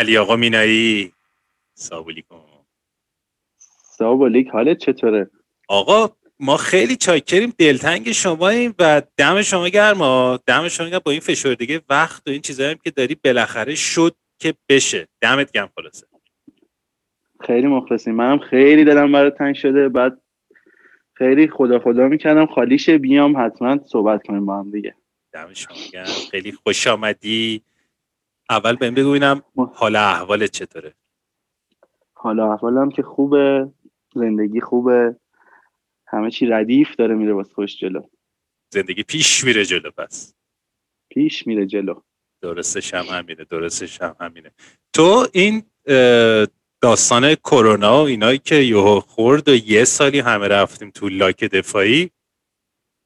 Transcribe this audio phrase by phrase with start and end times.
[0.00, 1.12] علی آقا مینایی.
[1.74, 2.04] سلام
[4.22, 4.50] علیکم.
[4.52, 5.30] حالت چطوره؟
[5.68, 7.54] آقا ما خیلی چاکریم.
[7.58, 11.00] دلتنگ شماییم و دم شما گرما دم شما گرم.
[11.04, 15.08] با این فشردگی وقت و این چیزایی که داری بالاخره شد که بشه.
[15.20, 16.06] دمت گرم خلاصه.
[17.46, 18.14] خیلی مخلصیم.
[18.14, 19.88] منم خیلی دلم برای تنگ شده.
[19.88, 20.20] بعد
[21.14, 22.46] خیلی خدا خدا می‌کردم.
[22.46, 24.94] خالیشه بیام حتما صحبت کنیم با هم دیگه.
[25.32, 26.04] دم شما گرم.
[26.30, 27.62] خیلی خوش آمدی.
[28.50, 29.42] اول بهم بگو اینم
[29.74, 30.94] حال احوالت چطوره؟
[32.14, 33.68] حالا احوالم که خوبه
[34.14, 35.16] زندگی خوبه
[36.06, 38.02] همه چی ردیف داره میره واسه خوش جلو.
[38.72, 40.34] زندگی پیش میره جلو پس.
[41.10, 42.00] پیش میره جلو.
[42.42, 44.50] درستش هم همینه درستش هم همینه.
[44.92, 45.62] تو این
[46.80, 52.10] داستان کرونا و اینایی که یهو خورد و یه سالی همه رفتیم تو لاک دفاعی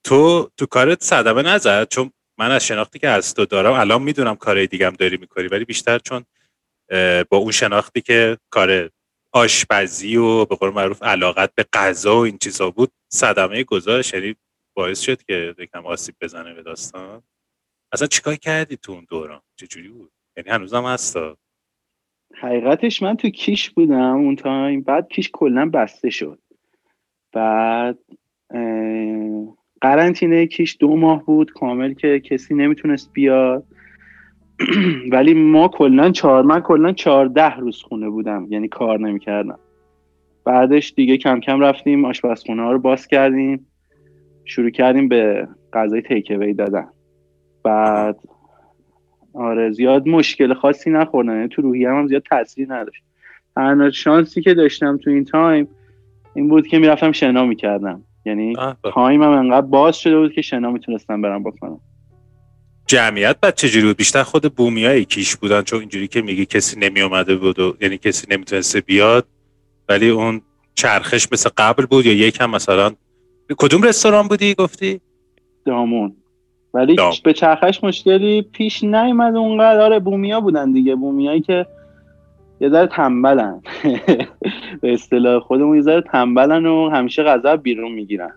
[0.04, 4.36] تو تو کارت صدمه نزد؟ چون من از شناختی که از تو دارم الان می‌دونم
[4.36, 6.24] کارهای دیگه هم داری می‌کنی ولی بیشتر چون
[7.30, 8.90] با اون شناختی که کار
[9.32, 14.14] آشپزی و به قول معروف علاقت به غذا و این چیزا بود صدمه گذاشت.
[14.14, 14.36] یعنی
[14.76, 17.22] باعث شد که یکم آسیب بزنه به داستان.
[17.92, 21.36] اصلا چیکار کردی تو اون دوران؟ چجوری بود؟ یعنی هنوزم هستا؟
[22.34, 24.82] حقیقتش من تو کیش بودم اون تایم.
[24.82, 26.38] بعد کیش کلا بسته شد.
[27.32, 27.98] بعد
[29.84, 31.52] قرنطینه کیش دو ماه بود.
[31.52, 33.64] کامل که کسی نمی‌تونست بیاد.
[35.12, 38.46] ولی ما کلا چهار من کلا چهارده روز خونه بودم.
[38.50, 39.58] یعنی کار نمی‌کردم.
[40.44, 43.66] بعدش دیگه کم کم رفتیم آشپزخونه ها رو باز کردیم.
[44.44, 46.88] شروع کردیم به غذای تیکوی دادن.
[47.62, 48.16] بعد
[49.34, 51.36] آره زیاد مشکل خاصی نخوردن.
[51.36, 53.02] یعنی تو روحی هم, هم زیاد تاثیر نداشت.
[53.54, 55.68] تنها شانسی که داشتم تو این time
[56.34, 58.02] این بود که می‌رفتم شنا می‌کردم.
[58.26, 58.56] یعنی
[58.94, 61.80] time هم انقدر باز شده بود که شنا می‌تونستم برم بکنم
[62.86, 67.00] جمعیت بعد چجوری بود؟ بیشتر خود بومیای کیش بودن چون اینجوری که میگی کسی نمی
[67.00, 69.26] اومده بود و یعنی کسی نمی‌تونسته بیاد
[69.88, 70.40] ولی اون
[70.74, 72.92] چرخش مثل قبل بود یا یکم مثلا.
[73.58, 75.00] کدوم رستوران بودی؟ گفتی؟
[75.64, 76.16] دامون.
[76.74, 77.14] ولی دام.
[77.24, 79.80] به چرخش مشکلی پیش نیومد اونقدر.
[79.80, 80.94] آره بومیا بودن دیگه.
[80.94, 81.66] بومیایی که
[82.60, 83.62] یه ذره تنبلن.
[84.82, 88.32] به اصطلاح خودمون یه ذره تنبلن و همیشه غذا بیرون می‌گیرن.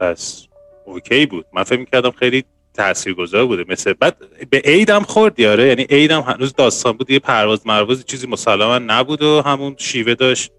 [0.00, 0.46] پس
[0.84, 1.46] اوکی بود.
[1.52, 2.44] من فکر می‌کردم خیلی
[2.74, 3.64] تاثیرگذار بوده.
[3.68, 4.16] مثل بعد
[4.50, 7.10] به عید هم خورد یاره یعنی عید هم هنوز داستان بود.
[7.10, 10.52] یه پرواز مرواز چیزی مسلما نبود و همون شیوه داشت.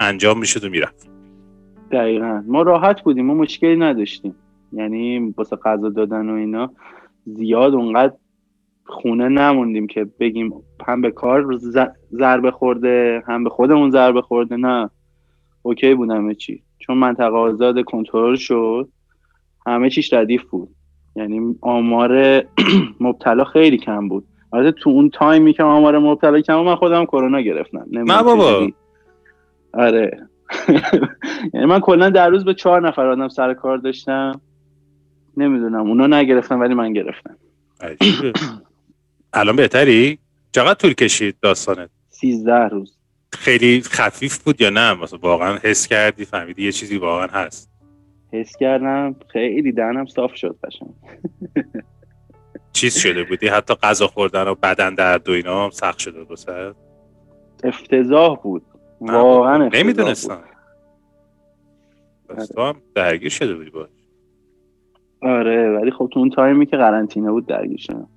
[0.00, 1.08] انجام می‌شد و می‌رفت.
[1.92, 2.44] دقیقا.
[2.46, 3.26] ما راحت بودیم.
[3.26, 4.34] ما مشکلی نداشتیم.
[4.72, 6.70] یعنی واسه غذا دادن و اینا
[7.26, 8.12] زیاد اونقدر
[8.84, 10.52] خونه نموندیم که بگیم
[10.86, 11.58] هم به کار
[12.12, 14.56] ضربه خورده هم به خودمون ضربه خورده.
[14.56, 14.90] نه.
[15.62, 16.62] اوکی بود همه چی.
[16.78, 18.88] چون منطقه آزاد کنترل شد.
[19.66, 20.68] همه چیش ردیف بود.
[21.16, 22.42] یعنی آمار
[23.00, 24.24] مبتلا خیلی کم بود.
[24.52, 27.86] البته تو اون تایمی که آمار مبتلا کم من خودم کرونا گرفتم.
[27.90, 28.68] نه بابا.
[29.74, 30.28] آره.
[31.54, 34.40] یعنی من کلا در روز به چهار نفر آدم سر کار داشتم.
[35.36, 37.36] نمی‌دونم اونا نگرفتم ولی من گرفتم.
[39.32, 40.18] الان بهتری؟
[40.58, 42.98] چقدر طول کشید داستانت؟ سیزده روز.
[43.32, 47.70] خیلی خفیف بود یا نه؟ مثلا واقعا حس کردی فهمیدی یه چیزی واقعا هست.
[48.32, 50.90] حس کردم خیلی دهنم صاف شد قشنگ.
[52.72, 56.74] چیز شده بودی؟ حتی غذا خوردن و بدن درد و اینا هم سخت شده بسه
[57.64, 58.62] افتضاح بود.
[59.00, 60.44] واقعا نمی‌دونستم.
[62.54, 63.88] تو هم درگیر شده بودی باش.
[65.22, 68.08] آره ولی خب تو اون تایمی که قرنطینه بود درگیر شدم.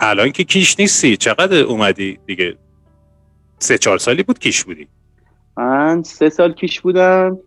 [0.00, 1.16] الان که کیش نیستی.
[1.16, 2.56] چقدر اومدی دیگه؟
[3.58, 4.88] سه چهار سالی بود کیش بودی.
[5.56, 7.38] من سه سال کیش بودم.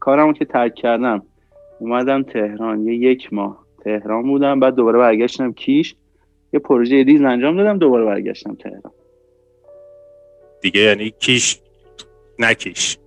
[0.00, 1.22] کارمو که ترک کردم.
[1.78, 2.86] اومدم تهران.
[2.86, 4.60] یه یک ماه تهران بودم.
[4.60, 5.94] بعد دوباره برگشتم کیش.
[6.52, 7.78] یه پروژه ریز انجام دادم.
[7.78, 8.92] دوباره برگشتم تهران.
[10.62, 11.60] دیگه یعنی کیش
[12.38, 12.98] نکیش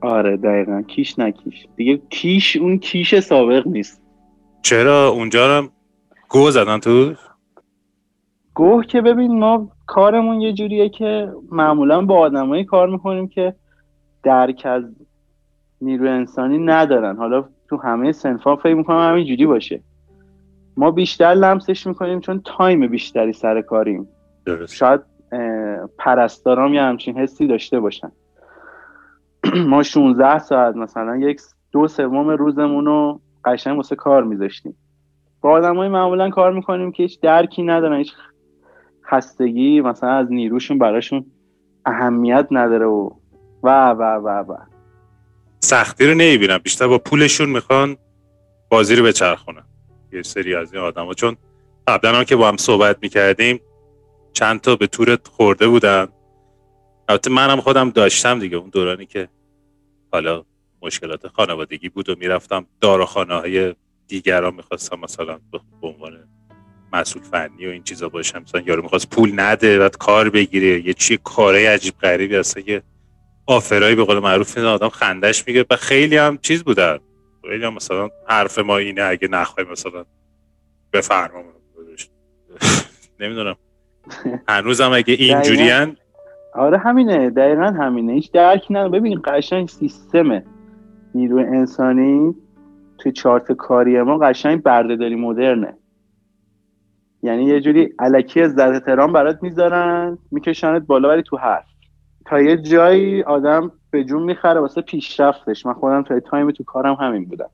[0.00, 0.82] آره دقیقا.
[0.82, 4.02] کیش نکیش دیگه کیش اون کیش سابق نیست.
[4.62, 5.70] چرا؟ اونجا هم
[6.28, 7.14] گوه زدن تو؟
[8.54, 13.54] گوه که ببین ما کارمون یه جوریه که معمولا با آدمایی کار می‌کنیم که
[14.22, 14.84] درک از
[15.80, 17.16] نیروی انسانی ندارن.
[17.16, 19.80] حالا تو همه سنفا فکر می‌کنم همین جوری باشه.
[20.76, 24.08] ما بیشتر لمسش می‌کنیم چون تایم بیشتری سر کاریم.
[24.46, 24.74] درست.
[24.74, 25.00] شاید
[25.98, 28.12] پرستارام یه همچین حسی داشته باشن.
[29.68, 31.40] ما 16 ساعت مثلا یک
[31.72, 34.76] دو سوم روزمون رو قشنگ واسه کار میذاشتیم.
[35.40, 38.12] با آدمای معمولا کار می‌کنیم که هیچ درکی ندارن هیچ
[39.12, 41.26] خستگی مثلا از نیروشون براشون
[41.86, 43.10] اهمیت نداره و
[43.62, 44.56] و و و و.
[45.60, 46.58] سختی رو نمی‌بینم.
[46.58, 47.96] بیشتر با پولشون می‌خوان
[48.70, 49.64] بازی رو بچرخونن.
[50.12, 51.14] یه سری از این آدم ها.
[51.14, 51.36] چون
[51.88, 53.60] قبلا هم که با هم صحبت می‌کردیم
[54.32, 56.08] چند تا به تورت خورده بودم
[57.08, 58.56] البته منم خودم داشتم دیگه.
[58.56, 59.28] اون دورانی که
[60.12, 60.44] حالا
[60.82, 63.74] مشکلات خانوادگی بود و می‌رفتم داروخانه های
[64.06, 65.38] دیگران می‌خواستم مثلا
[65.82, 66.12] به عنوان
[66.92, 70.86] مسئول فنی و این چیزا باشم مثلا یارو می‌خواست پول نده بعد کار بگیره.
[70.86, 72.82] یه چی کاره عجیب غریبی اصلا یه
[73.46, 76.98] آفرایی به قول معروف این آدم خندش میگه و خیلی هم چیز بودن
[77.50, 80.04] خیلی هم مثلا حرف ما اینه اگه نخواهیم مثلا
[80.92, 81.44] بفرمام
[83.20, 83.56] نمی‌دونم.
[84.48, 85.96] هنوزم اگه اینجوریان
[86.54, 87.30] آره همینه.
[87.30, 88.12] دقیقا همینه.
[88.12, 90.42] هیچ درک نه ببین قشنگ سیستم
[91.14, 92.34] نیروی انسانی
[92.98, 95.74] توی چارت کاری ما قشنگ برده‌داری مدرنه.
[97.22, 101.64] یعنی یه جوری الکی از ذات ترام برات می‌ذارن میکشنت بالا ولی تو حرف.
[102.26, 105.66] تا یه جایی آدم به جون می‌خره واسه پیشرفتش.
[105.66, 107.50] من خودم تا time تو کارم همین بودم.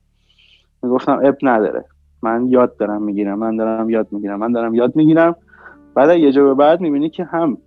[0.82, 1.84] می‌گفتم اپ نداره.
[2.22, 3.38] من یاد دارم می‌گیرم.
[3.38, 4.38] من دارم یاد می‌گیرم.
[4.38, 5.36] من دارم یاد می‌گیرم.
[5.94, 7.58] بعد یه جا به بعد می‌بینی که هم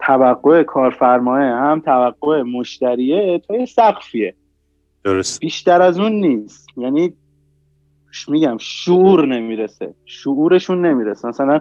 [0.00, 4.34] توقع کارفرماه هم توقع مشتریه تا یه سقفیه.
[5.04, 5.40] درست.
[5.40, 6.66] بیشتر از اون نیست.
[6.76, 7.12] یعنی
[8.28, 9.94] میگم شعور نمی‌رسه.
[10.04, 11.28] شعورشون نمی‌رسه.
[11.28, 11.60] مثلا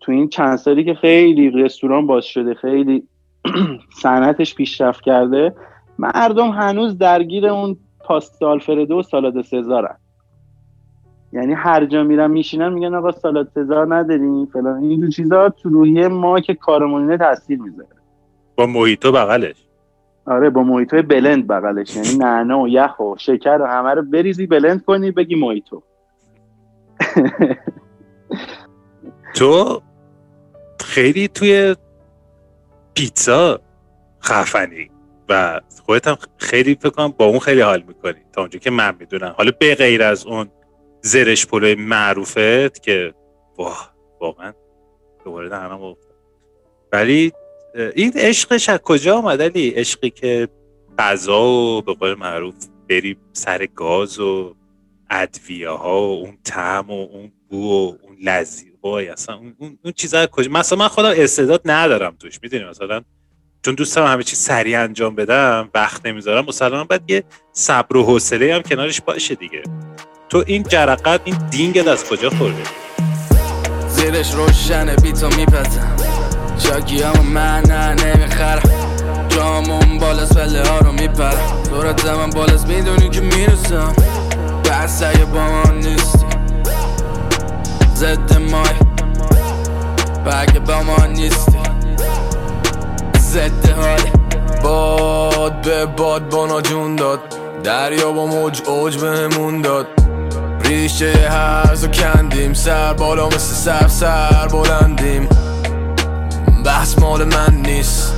[0.00, 3.08] تو این چند سالی که خیلی رستوران باز شده خیلی
[4.02, 5.54] صنعتش پیشرفت کرده
[5.98, 9.96] مردم هنوز درگیر اون پاست آلفردو و سالاد سزارن.
[11.32, 14.82] یعنی هر جا میرن میشینن میگن آقا سالاد سزار نداریم فلان.
[14.82, 17.88] این چیزا تو روحیه ما که کارمونینه تاثیر می‌ذاره.
[18.56, 19.56] با محیطو بغلش.
[20.26, 24.46] آره با محیطو بلند بغلش یعنی نعنا و یخ و شکر و همه رو بریزی
[24.46, 25.82] بلند کنی بگی محیطو
[29.36, 29.82] تو
[30.80, 31.76] خیلی توی
[32.94, 33.60] پیتزا
[34.22, 34.90] خفنی
[35.28, 39.34] و خودت هم خیلی فکر با اون خیلی حال می‌کنی تا اونجا که من می‌دونم.
[39.38, 40.48] حالا به غیر از اون
[41.00, 43.14] زرش پلوی معروفت که
[43.58, 44.52] واه واقعا
[45.24, 45.96] دوباره دهنم
[46.92, 47.32] ولی
[47.74, 50.48] این عشقش از کجا آمد علی؟ عشقی که
[50.98, 52.54] غذا و به قول معروف
[52.88, 54.54] بری سر گاز و
[55.10, 59.92] ادویه ها و اون طعم و اون بو و اون لذی وای اصلا اون, اون,
[59.96, 63.02] چیزا کجا؟ مثلا من خودم استعداد ندارم توش می‌دونی؟ مثلا
[63.64, 68.54] چون دوستم همه چی سریع انجام بدم وقت نمی‌ذارم مثلا بعد یه صبر و حوصله
[68.54, 69.62] هم کنارش باشه دیگه.
[70.28, 72.62] تو این جرقت این دینگ از کجا خورده؟
[73.88, 76.01] زیرش روشنه بیتو میپزم.
[76.58, 78.70] چاکی همو من نه نمی‌خرم.
[79.28, 83.92] جامون بالاست پله ها رو میپرم دورت زمان بالاست می‌دونی که می‌رسم.
[84.64, 86.26] بس اگه با من نیستی.
[87.94, 88.74] زد مای.
[90.26, 91.58] بگه با ما نیستی.
[93.18, 94.00] زد حال
[94.62, 97.20] باد به باد بانا جون داد.
[97.64, 99.86] دریا با موج اوج بهمون داد.
[100.64, 102.54] ریشه هرزو کندیم.
[102.54, 105.28] سر بالا مثل سر سر بلندیم.
[106.66, 108.14] بحث مال من نیست.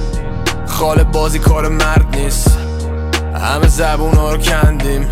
[0.67, 2.59] خال بازی کار مرد نیست.
[3.35, 5.03] همه زبون رو کندیم.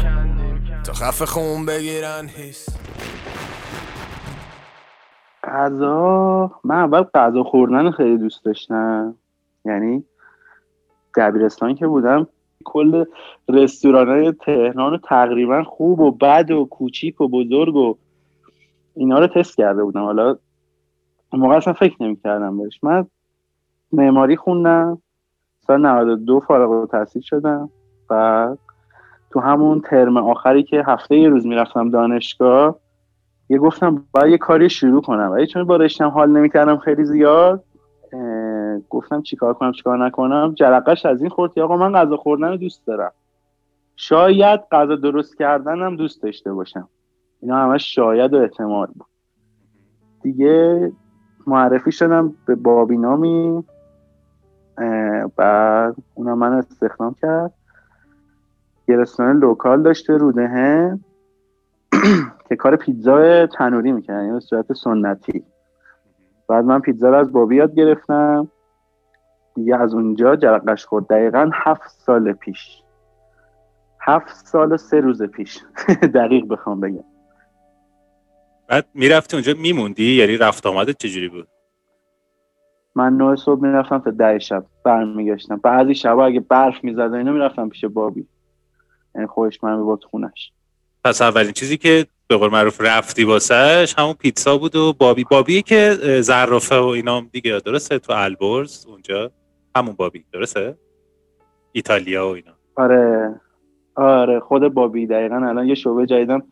[0.84, 2.78] تا خفه خون بگیرن هیست
[5.44, 9.14] غذا؟ من اول غذا خوردن خیلی دوست داشتم.
[9.64, 10.04] یعنی
[11.16, 12.26] دبیرستان که بودم
[12.64, 13.04] کل
[13.48, 17.96] رستوران های تهران تقریبا خوب و بد و کوچیک و بزرگ و
[18.94, 20.04] اینا رو تست کرده بودم.
[20.04, 20.38] حالا
[21.32, 22.78] موقع اصلا فکر نمی کردم بهش.
[22.82, 23.06] من
[23.92, 24.98] معماری خوندم.
[25.66, 27.70] سال 92 فارغ و تحصیل شدم.
[28.10, 28.56] و
[29.30, 32.78] تو همون ترم آخری که هفته یه روز می‌رفتم دانشگاه
[33.48, 35.30] یه گفتم باید یه کاری شروع کنم.
[35.30, 37.64] ولی چون با رشتم حال نمی‌کردم خیلی زیاد
[38.90, 40.54] گفتم چیکار کنم چیکار نکنم.
[40.54, 43.12] جرقش از این خورد آقا من غذا خوردن رو دوست دارم.
[43.96, 46.88] شاید غذا درست کردنم دوست داشته باشم.
[47.42, 49.06] اینا همش شاید و احتمال بود.
[50.22, 50.92] دیگه
[51.46, 53.64] معرفی شدم به بابینامی
[55.36, 57.52] بعد اونم من استخدام کرد.
[58.88, 60.98] یه رستوران لوکال داشته رودهه
[62.48, 65.44] که کار پیتزا تنوری می‌کنه یعنی به صورت سنتی.
[66.48, 68.48] بعد من پیتزا رو از بابی یاد گرفتم.
[69.54, 71.06] دیگه از اونجا جرقش خورد.
[71.06, 72.82] دقیقا هفت سال پیش.
[74.00, 75.58] هفت سال و سه روز پیش.
[76.14, 77.04] دقیق بخوام بگم.
[78.68, 81.48] بعد می‌رفتی اونجا میموندی؟ یعنی رفت آمدت چجوری بود؟
[82.94, 85.56] من نه صبح می‌رفتم تا ده شب برمیگشتم.
[85.56, 88.26] بعضی شبا اگه برف می‌زد اینو می‌رفتم پیش بابی.
[89.14, 90.52] یعنی خودش من می‌برد خونش.
[91.04, 95.24] پس اولین چیزی که به قول معروف رفتی واسهش همون پیتزا بود و بابی.
[95.24, 99.30] بابی که زرافه و اینا دیگه درسته؟ تو البرز اونجا.
[99.76, 100.76] همون بابی درسته؟
[101.72, 102.52] ایتالیا و اینا.
[102.76, 103.40] آره.
[103.94, 105.06] آره خود بابی.
[105.06, 106.42] دقیقا الان یه شعبه جدیدم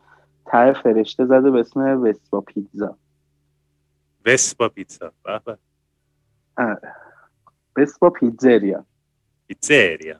[0.46, 2.96] ته فرشته زده به اسم وسپا پیتزا.
[4.26, 5.12] وسپا پیتزا.
[5.24, 5.58] به.
[6.64, 6.78] به
[7.82, 8.84] وسپا پیتزریا
[9.48, 10.16] پیتزریا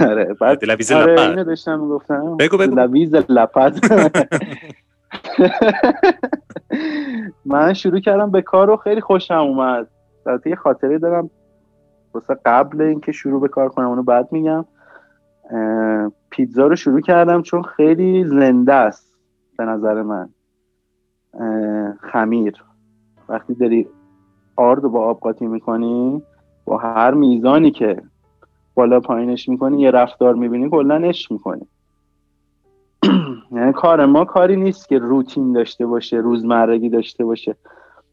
[0.00, 1.20] آره بعد دلویز آره لپد.
[1.20, 2.36] اینو داشتم می‌گفتم.
[2.36, 2.74] بگو بگو.
[2.74, 3.78] لویز لپد
[7.44, 9.88] من شروع کردم به کار رو خیلی خوشم اومد.
[10.26, 11.30] البته یه خاطره دارم
[12.14, 14.64] واسه قبل اینکه شروع به کار کنم اونو بعد میگم.
[16.30, 19.14] پیتزا رو شروع کردم چون خیلی زنده است
[19.58, 20.28] به نظر من.
[22.12, 22.64] خمیر.
[23.28, 23.88] وقتی داری
[24.60, 26.22] آرد رو با آب قاطی می‌کنی؟
[26.64, 28.02] با هر میزانی که
[28.74, 31.66] بالا پایینش می‌کنی یه رفتار می‌بینی کلا عشق می‌کنی.
[33.56, 37.56] یعنی کار ما کاری نیست که روتین داشته باشه روزمرگی داشته باشه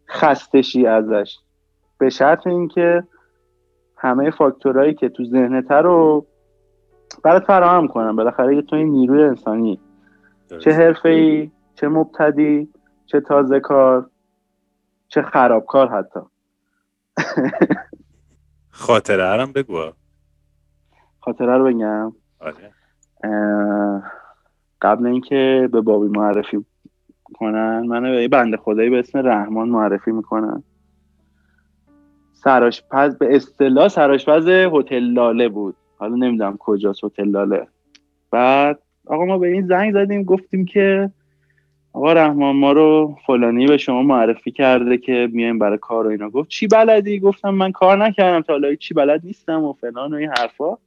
[0.10, 1.38] خستشی ازش.
[1.98, 3.04] به شرط اینکه
[3.98, 6.26] همه فاکتورهایی که تو ذهنت رو
[7.24, 8.16] برات فراهم کنم.
[8.16, 9.80] بالاخره یه تو این نیروی انسانی.
[10.60, 12.70] چه حرفه‌ای چه مبتدی
[13.06, 14.10] چه تازه کار
[15.08, 16.20] چه خرابکار حتی.
[18.70, 19.92] خاطره هرم بگو.
[21.20, 22.14] خاطره رو بگم.
[22.40, 22.72] آره.
[24.82, 26.66] قبل اینکه به بابی معرفی
[27.34, 30.64] کنن من به یه بنده خدایی به اسم رحمان معرفی می‌کنن
[32.34, 35.76] سراشپز به اصطلاح سراشپز هتل لاله بود.
[35.98, 37.68] حالا نمی‌دونم کجاست هتل لاله.
[38.32, 41.12] بعد آقا ما به این زنگ زدیم گفتیم که
[41.98, 46.30] آقا رحمان ما رو فلانی به شما معرفی کرده که میایم برای کار و اینا.
[46.30, 50.16] گفت چی بلدی؟ گفتم من کار نکردم تا حالا چی بلد نیستم و فلان و
[50.16, 50.78] این حرفا.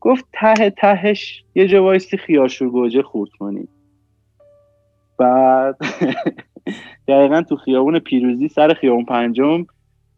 [0.00, 3.68] گفت ته تهش یه جا وایسی خیارشور گوجه خورد کنی.
[5.18, 5.76] بعد
[7.08, 9.66] دقیقا تو خیابون پیروزی سر خیابون پنجم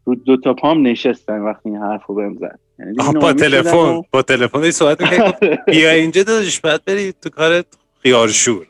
[0.05, 2.59] رو دو تا پام نشستن وقتی این حرف رو بهم زد.
[2.79, 4.97] یعنی با تلفن با تلفن صحبت
[5.71, 7.63] بیا اینجا داداش بعد بری تو کار
[8.01, 8.67] خیارشور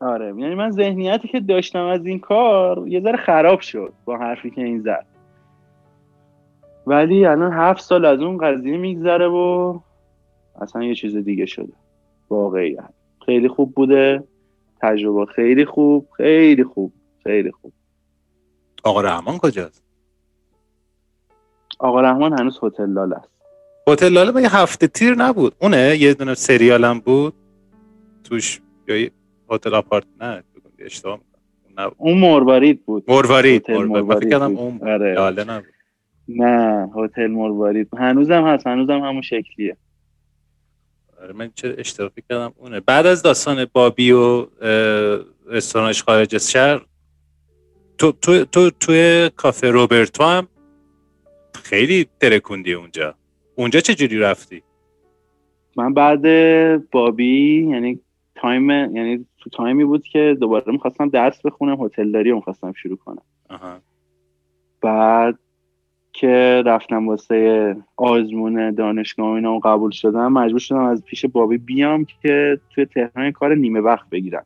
[0.00, 0.26] آره.
[0.26, 4.62] یعنی من ذهنیتی که داشتم از این کار یه ذره خراب شد با حرفی که
[4.62, 5.06] این زد.
[6.86, 9.78] ولی الان هفت سال از اون قضیه میگذره و
[10.60, 11.72] اصلا یه چیز دیگه شده.
[12.30, 12.90] واقعیت
[13.26, 14.24] خیلی خوب بوده.
[14.82, 16.08] تجربه خیلی خوب.
[16.16, 16.92] خیلی خوب.
[17.24, 17.72] خیلی خوب.
[18.84, 19.82] آقا رحمان کجاست؟
[21.78, 23.28] آقا رحمان هنوز هتل لال است.
[23.88, 25.54] هتل لاله یه هفته تیر نبود.
[25.58, 27.34] اونه؟ یه دونه سریال هم بود.
[28.24, 29.08] توش یا
[29.50, 30.42] هتل آپارت نه
[30.78, 31.20] اشتباه
[31.68, 31.92] می‌کنم.
[31.96, 33.04] اون مروارید بود.
[33.08, 34.18] مروارید مروارید.
[34.18, 34.56] فکر کردم.
[34.56, 35.44] اون آره.
[35.44, 35.66] نبود.
[36.28, 37.88] نه هتل مروارید.
[37.98, 39.76] هنوزم هست هنوزم همون شکلیه.
[41.22, 42.80] آره من چه فکر کردم؟ اونه.
[42.80, 44.46] بعد از داستان بابی و
[45.46, 46.80] رستورانش خارج از شهر
[47.98, 50.48] تو تو تو توی کافه روبرتو هم
[51.54, 53.14] خیلی ترکوندی اونجا.
[53.54, 54.62] اونجا چه جوری رفتی؟
[55.76, 56.22] من بعد
[56.90, 58.00] بابی یعنی
[58.38, 62.96] time یعنی تو time ی بود که دوباره می‌خواستم درس بخونم هتلداری رو می‌خواستم شروع
[62.96, 63.22] کنم.
[63.50, 63.76] آها.
[64.80, 65.38] بعد
[66.12, 72.06] که رفتم واسه آزمون دانشگاه و اینا قبول شدم مجبور شدم از پیش بابی بیام
[72.22, 74.44] که توی تهران کار نیمه وقت بگیرم.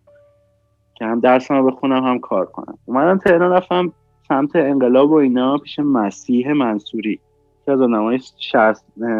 [0.94, 2.78] که هم درسم رو بخونم هم کار کنم.
[2.86, 3.92] اومدم تهران رفتم
[4.28, 7.20] سمت انقلاب و اینا پیش مسیح منصوری
[7.64, 8.20] که از آدمای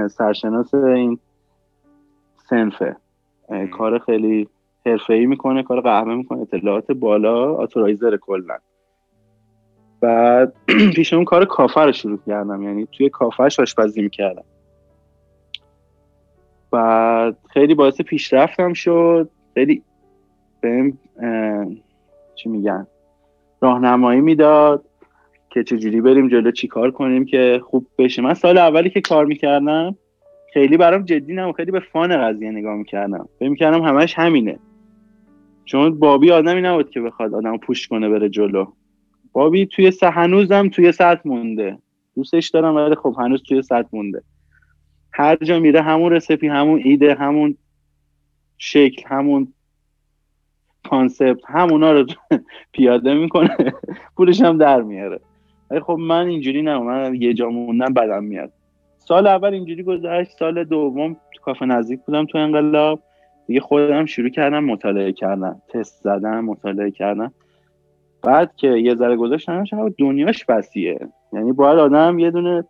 [0.08, 1.18] سرشناس این
[2.50, 2.96] سنفه.
[3.70, 4.48] کار خیلی
[4.86, 8.56] حرفه‌ای می‌کنه کار قهوه می‌کنه اطلاعات بالا آتورایزر کلا.
[10.00, 10.52] بعد
[10.96, 14.44] پیش اون کار کافه رو شروع کردم یعنی توی کافهش آشپزی می‌کردم.
[16.70, 19.82] بعد خیلی باعث پیشرفتم شد خیلی
[20.60, 20.98] بهم
[22.34, 22.86] چی میگن
[23.60, 24.84] راهنمایی می‌داد
[25.50, 28.22] که چجوری بریم جلو چی کار کنیم که خوب بشه.
[28.22, 29.96] من سال اولی که کار می‌کردم
[30.52, 33.28] خیلی برام جدی نبود خیلی به فان قضیه نگاه می‌کردم.
[33.38, 34.58] فکر می‌کردم همش همینه.
[35.64, 38.66] چون بابی آدمی نبود که بخواد آدم پوش کنه بره جلو.
[39.32, 40.02] بابی توی س...
[40.02, 41.78] هنوزم توی سطح مونده.
[42.16, 44.22] دوستش دارم ولی خب هنوز توی سطح مونده.
[45.12, 47.56] هر جا میره همون رسپی همون ایده همون
[48.58, 49.52] شکل همون
[50.90, 52.06] کانسپت همونا رو
[52.72, 53.56] پیاده می‌کنه.
[54.16, 55.20] پولش هم در میاره.
[55.70, 58.52] ولی خب من اینجوری نه من یه جا موندم بدم میاد.
[58.98, 60.30] سال اول اینجوری گذشت.
[60.38, 63.02] سال دوم تو کافه نزدیک بودم تو انقلاب.
[63.46, 67.32] دیگه خودم شروع کردم مطالعه کردم تست زدم مطالعه کردم.
[68.22, 72.64] بعد که یه ذره گذاشتم چقدر دنیاش بسیه یعنی باید آدم یه دونه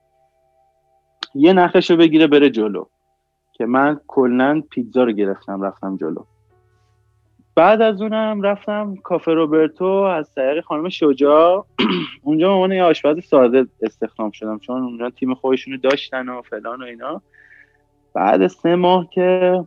[1.34, 2.84] یه نخش رو بگیره بره جلو.
[3.52, 6.24] که من کلا پیتزا رو گرفتم رفتم جلو.
[7.54, 11.66] بعد از اونم رفتم کافه روبرتو از طریق خانم شجاع.
[12.22, 16.82] اونجا به عنوان یه آشپز ساده استخدام شدم چون اونجا تیم خودشونو داشتن و فلان
[16.82, 17.22] و اینا.
[18.14, 19.60] بعد سه ماه که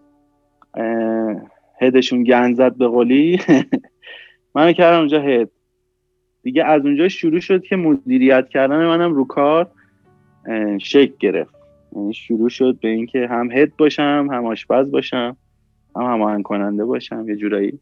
[1.82, 3.40] هدشون گند زد به قولی.
[4.56, 5.50] منو کردم اونجا هد.
[6.44, 9.72] دیگه از اونجا شروع شد که مدیریت کردن منم رو کار
[10.82, 11.56] شکل گرفت.
[11.96, 15.38] یعنی شروع شد به اینکه هم هد باشم هم آشپز باشم
[15.96, 17.30] هم هماهنگ کننده باشم.
[17.30, 17.80] یه جورایی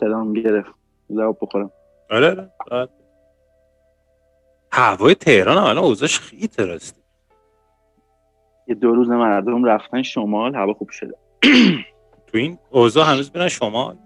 [0.00, 0.74] صدام گرفت.
[1.10, 1.70] جواب بخورم.
[2.10, 2.88] آره آره.
[4.72, 7.00] هوای تهران الان اوضاعش خیلی ترسته
[8.68, 11.14] یه دو روز مردم رفتن شمال هوا خوب شده.
[12.26, 13.96] تو این اوضاع هنوز برن شمال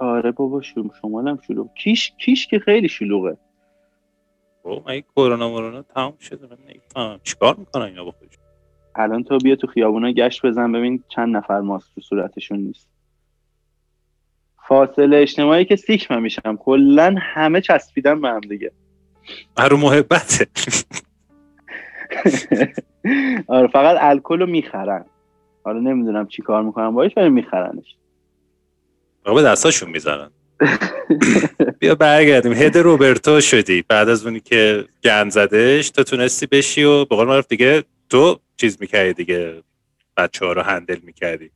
[0.00, 1.74] آره بابا شما شمال هم شلوغ.
[1.74, 3.36] کیش کیش که خیلی شلوغه.
[4.62, 8.44] او من کرونا مرونا تمام شده من نمی‌فهمم چیکار می‌کنن اینا با خودشون؟
[8.94, 12.88] الان تو بیا تو خیابونا گشت بزن ببین چند نفر ماسک تو صورتشون نیست.
[14.68, 16.56] فاصله اجتماعی که سیک من میشم.
[16.56, 18.72] کلا همه چسبیدن به هم دیگه.
[19.70, 20.46] رو محبته.
[23.48, 25.04] آره فقط الکل رو می‌خرن.
[25.66, 27.96] حالا نمی‌دونم چی کار می‌کنن باش ولی میخرنش.
[29.24, 30.30] به دستاشون می‌زنن
[31.78, 32.52] بیا برگردیم.
[32.52, 33.84] هد روبرتو شدی.
[33.88, 38.40] بعد از اونی که گند زدش تو تونستی بشی و به قول معروف دیگه تو
[38.56, 39.62] چیز می‌کردی دیگه.
[40.16, 41.50] بچه ها رو هندل می‌کردی.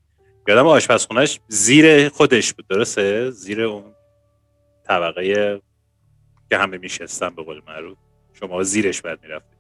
[0.49, 3.85] یادم آشپزخونهش زیر خودش بود درسته؟ زیر اون
[4.87, 5.61] طبقه
[6.51, 7.99] که همه میشستن به قول معروف.
[8.33, 9.60] شما زیرش بعد می‌رفتی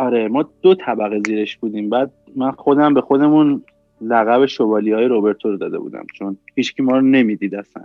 [0.00, 1.90] آره ما دو طبقه زیرش بودیم.
[1.90, 3.62] بعد من خودم به خودمون
[4.00, 7.84] لقب شوالی های روبرتو رو داده بودم چون هیچکی ما رو نمی‌دید اصلا.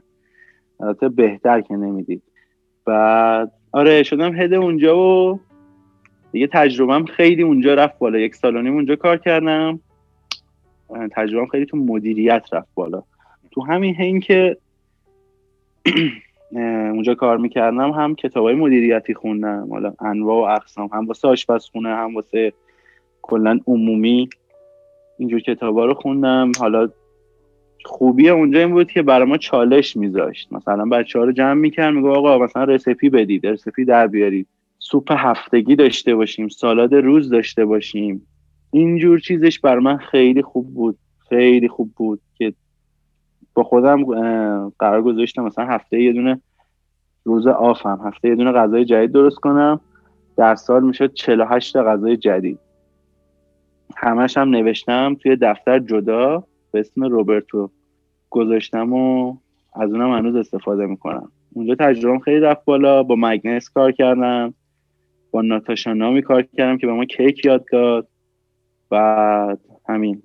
[0.79, 2.21] البته بهتر که نمی‌دید.
[2.85, 5.39] بعد آره شدم هد اونجا و
[6.31, 8.19] دیگه تجربهم خیلی اونجا رفت بالا.
[8.19, 9.79] یک سال اونجا کار کردم.
[11.11, 13.03] تجربهم خیلی تو مدیریت رفت بالا.
[13.51, 14.57] تو همین هین که
[16.61, 21.89] اونجا کار می‌کردم هم کتاب های مدیریتی خوندم حالا انواع و اقسام هم واسه آشپزخونه
[21.89, 22.53] هم واسه
[23.21, 24.29] کلا عمومی
[25.17, 26.51] اینجور کتابا رو خوندم.
[26.59, 26.89] حالا
[27.85, 30.53] خوبی اونجا این بود که برای ما چالش میذاشت.
[30.53, 34.47] مثلا بچه ها رو جمع می‌کرد میگو آقا مثلا رسپی بدید رسپی در بیارید.
[34.79, 38.27] سوپ هفتگی داشته باشیم سالاد روز داشته باشیم.
[38.71, 40.97] اینجور چیزش بر من خیلی خوب بود
[41.29, 42.53] خیلی خوب بود که
[43.55, 44.03] با خودم
[44.79, 46.41] قرار گذاشتم مثلا هفته یه دونه
[47.23, 49.79] روز آفم هفته یه دونه غذای جدید درست کنم.
[50.37, 52.59] در سال می‌شد 48 غذای جدید.
[53.97, 57.69] همش هم نوشتم توی دفتر جدا به اسم روبرتو.
[58.29, 59.35] گذاشتم و
[59.73, 61.31] از اونم هنوز استفاده می‌کنم.
[61.53, 63.03] اونجا تجربه خیلی رفت بالا.
[63.03, 64.53] با مگنس کار کردم.
[65.31, 68.07] با ناتاشا نامی کار کردم که به ما کیک یاد داد.
[68.89, 70.23] بعد همین.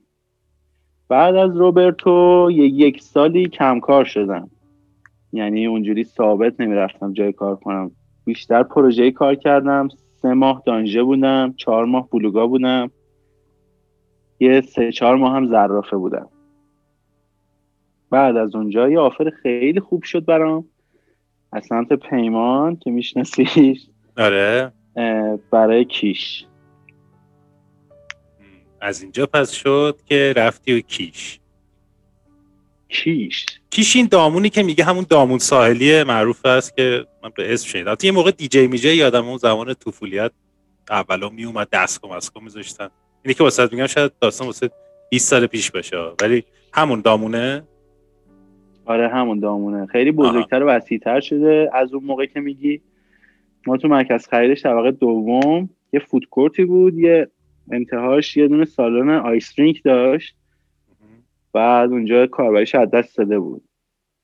[1.10, 4.50] بعد از روبرتو یک سالی کم کار شدم.
[5.32, 7.90] یعنی اونجوری ثابت نمی‌رفتم جای کار کنم.
[8.24, 9.88] بیشتر پروژه کار کردم.
[10.22, 12.90] سه ماه دانژه بودم چهار ماه بلوگا بودم.
[14.40, 16.28] یه سه چهار ماه هم زرافه بودم.
[18.10, 20.64] بعد از اونجا یه آفر خیلی خوب شد برام.
[21.52, 23.86] از سمت پیمان که میشناسیش.
[24.18, 24.72] آره.
[25.50, 26.44] برای کیش.
[28.80, 31.40] از اینجا پس شد که رفتی و کیش.
[32.88, 37.68] کیش؟ کیش این دامونی که میگه همون دامون ساحلی معروف است که من به اسم
[37.68, 37.96] شنیدم.
[38.02, 40.30] یه موقع دیجی میجه یادم اون زمان طفولیت
[40.90, 42.88] اولا میومد دستگاه مسکو میذاشتن.
[43.24, 44.70] اینی که واسه میگم شاید داستان واسه
[45.10, 45.96] 20 سال پیش باشه.
[46.22, 47.62] ولی همون دامونه؟
[48.84, 49.86] آره همون دامونه.
[49.86, 51.70] خیلی بزرگتر و وسیعتر شده.
[51.72, 52.80] از اون موقع که میگی
[53.66, 57.28] ما تو مرکز خریدش طبقه دوم یه فودکورتی بود یه
[57.72, 60.36] انتهاش یه دونه سالن آیسترینک داشت.
[61.52, 63.62] بعد اونجا کاربریش از دست داده بود.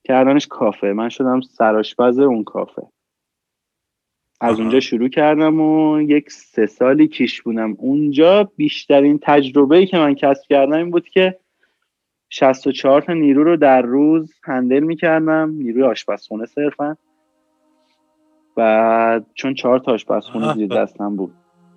[0.05, 0.93] کردنش کافه.
[0.93, 2.83] من شدم سراشپز اون کافه.
[4.41, 7.75] از اونجا شروع کردم و یک سه سالی کیش بودم.
[7.79, 11.39] اونجا بیشترین تجربه که من کسب کردم این بود که
[12.31, 15.51] 64 تا نیرو رو در روز هندل می‌کردم.
[15.51, 16.97] نیروی آشپزخونه صرفا.
[18.57, 21.35] بعد چون چهار تا آشپزخونه زیر دستم بود.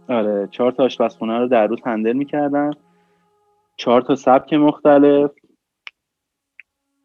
[0.10, 2.72] آره چهار تا آشپزخونه رو در روز هندل می‌کردم
[3.78, 5.32] چهار تا سبک مختلف.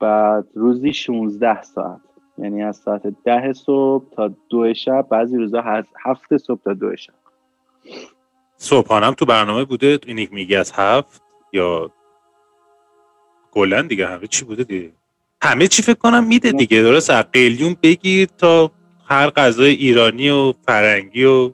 [0.01, 2.01] بعد روزی 16 ساعت.
[2.39, 6.97] یعنی از ساعت ده صبح تا دو شب بعضی روزا از هفت صبح تا دو
[6.97, 7.15] شب.
[8.57, 11.91] صبحانم تو برنامه بوده؟ اینی میگی از هفت یا
[13.51, 14.93] کلا دیگه همه چی بوده دیگه.
[15.43, 16.83] همه چی فکر کنم میده دیگه.
[16.83, 18.71] درست؟ از قلیون بگیر تا
[19.07, 21.53] هر غذای ایرانی و فرنگی و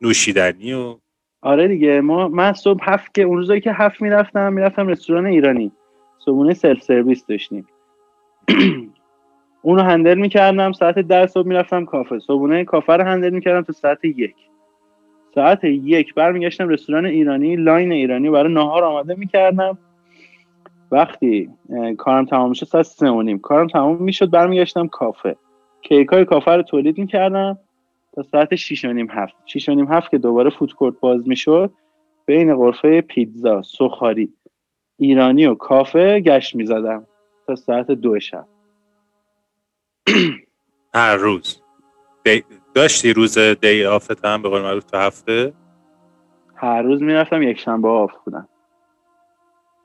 [0.00, 0.96] نوشیدنی و
[1.42, 5.72] آره دیگه ما من صبح هفت که اون روزایی که هفت می‌رفتم می‌رفتم رستوران ایرانی.
[6.18, 7.66] صبحونه سلف سرویس داشتیم.
[9.62, 12.18] اونو handle می‌کردم ساعت ده صبح می‌رفتم کافه.
[12.18, 14.34] صبحونه کافه رو handle می‌کردم تا ساعت یک.
[15.34, 19.78] ساعت یک برمیگشتم رستوران ایرانی line ایرانی برای نهار آماده می‌کردم.
[20.92, 21.50] وقتی
[21.98, 23.38] کارم تمام میشه ساعت سه و نیم.
[23.38, 25.36] کارم تمام می‌شد برمیگشتم کافه.
[25.82, 27.58] کیک های کافه رو تولید می‌کردم.
[28.16, 29.34] تا ساعت 6 و نیم هفت.
[29.46, 31.72] 6 و نیم هفت که دوباره food court باز می‌شد
[32.26, 34.32] بین غرفه پیتزا سخاری
[34.98, 37.06] ایرانی و کافه گشت می‌زدم
[37.46, 38.46] تا ساعت دو شب.
[40.94, 41.62] هر روز.
[42.24, 42.44] دی...
[42.74, 45.52] داشتی روز دی آفت هم به قول معروف تو هفته؟
[46.54, 48.48] هر روز می‌رفتم یک شنبه آف بودم.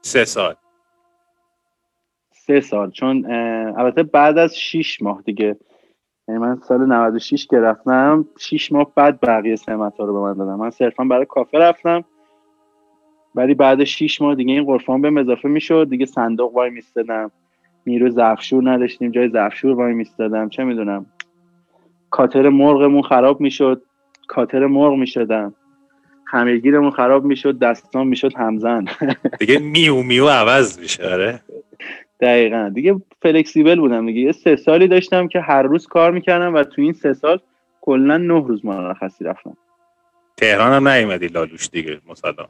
[0.02, 0.56] سه سال.
[2.32, 2.92] سه سال.
[2.92, 3.32] چون
[3.78, 5.58] البته بعد از شیش ماه دیگه
[6.32, 10.34] یعنی من سال 96 که رفتم شیش ماه بعد بقیه سمت ها رو به من
[10.34, 12.04] دادم من صرفا برای کافه رفتم
[13.36, 15.88] ولی بعد شیش ماه دیگه این قرفان به اضافه می‌شد.
[15.90, 17.32] دیگه صندوق وای میستدم
[17.88, 21.06] نیرو زفشور نداشتیم جای زفشور وای میستدم چه می‌دونم.
[22.10, 23.82] کاتر مرغمون خراب می‌شد.
[24.28, 25.54] کاتر مرغ می‌شدم
[26.24, 27.60] خمیرگیرمون خراب می‌شد.
[27.60, 28.86] دستان می‌شد همزن.
[29.40, 31.40] دیگه میو میو عوض میشه آره.
[32.22, 32.72] دقیقا.
[32.74, 34.22] دیگه فلکسیبل بودم دیگه.
[34.22, 37.40] یه سه سالی داشتم که هر روز کار می‌کردم و تو این سه سال
[37.82, 39.58] کلا نه روز مرخصی رفتم.
[40.38, 42.50] تهران هم نیومدی لالوش دیگه مسلم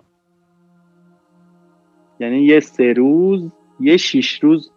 [2.20, 4.72] یعنی یه سه روز یه شیش روز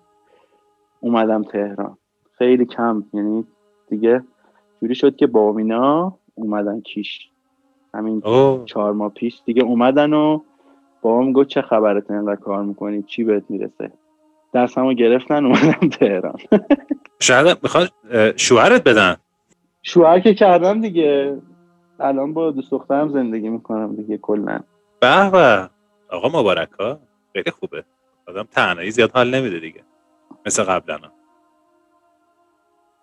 [1.01, 1.99] اومدم تهران.
[2.39, 3.45] خیلی کم یعنی
[3.89, 4.23] دیگه
[4.81, 7.29] جوری شد که با مینا اومدن کیش.
[7.95, 8.65] همین اوه.
[8.65, 10.41] چهار ماه پیش دیگه اومدن و
[11.03, 13.93] با هم گفت چه خبرت اینقدر کار می‌کنی؟ چی بهت می‌رسه؟
[14.55, 16.38] دستمو گرفتن اومدم تهران.
[17.21, 17.93] شاید می‌خواد
[18.37, 19.17] شوهرت بدن.
[19.83, 21.38] شوهر که کردم دیگه.
[22.01, 24.61] الان با دوست دخترم زندگی می‌کنم دیگه کلا.
[25.01, 25.71] به به.
[26.11, 26.99] آقا مبارک ها
[27.33, 27.85] خیلی خوبه.
[28.29, 29.83] آدم تنهایی زیاد حال نمیده دیگه.
[30.47, 30.99] مثل قبلا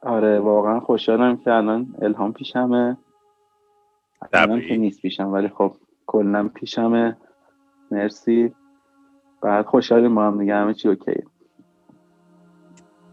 [0.03, 2.97] آره واقعا خوشحالم که الان الهام پیشمه.
[4.33, 7.17] الان که نیست پیشم ولی خب کلا پیشمه.
[7.91, 8.55] مرسی.
[9.41, 10.55] بعد خوشحالیم ما هم دیگه.
[10.55, 11.23] همه چی اوکی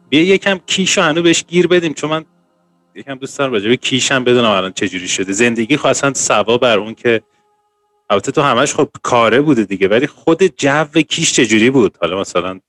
[0.09, 2.25] بیا یکم کیش هنو بهش گیر بدیم چون من
[2.94, 5.33] یکم دوست دارم راجع کیش هم بدونم الان چجوری شده.
[5.33, 7.23] زندگی خواستن سوا بر اون که
[8.11, 12.61] البته تو همش خب کاره بوده دیگه ولی خود جو کیش چجوری بود؟ حالا مثلا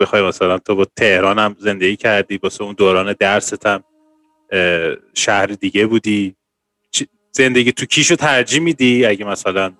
[0.00, 3.84] بخوای مثلا تو با تهران هم زندگی کردی واسه اون دوران درست هم
[5.14, 6.36] شهر دیگه بودی.
[7.32, 9.72] زندگی تو کیش رو ترجیح میدی؟ اگه مثلا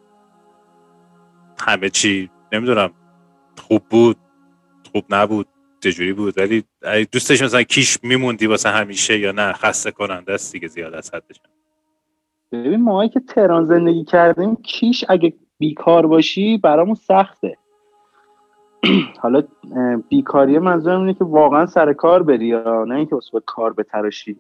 [1.61, 2.90] همه چی نمی‌دونم
[3.68, 4.16] خوب بود
[4.92, 5.48] خوب نبود؟
[5.87, 10.33] چجوری بود؟ ولی اگه دوست داشتی مثلا کیش میموندی واسه همیشه یا نه؟ خسته کننده
[10.33, 11.40] است دیگه زیاد از حدش.
[12.53, 17.57] ببین ما که تهران زندگی کردیم کیش اگه بیکار باشی برامون سخته.
[19.22, 19.42] حالا
[20.09, 24.37] بیکاری منظورم اینه که واقعا سر کار بری یا نه اینکه واسه کار بتراشی.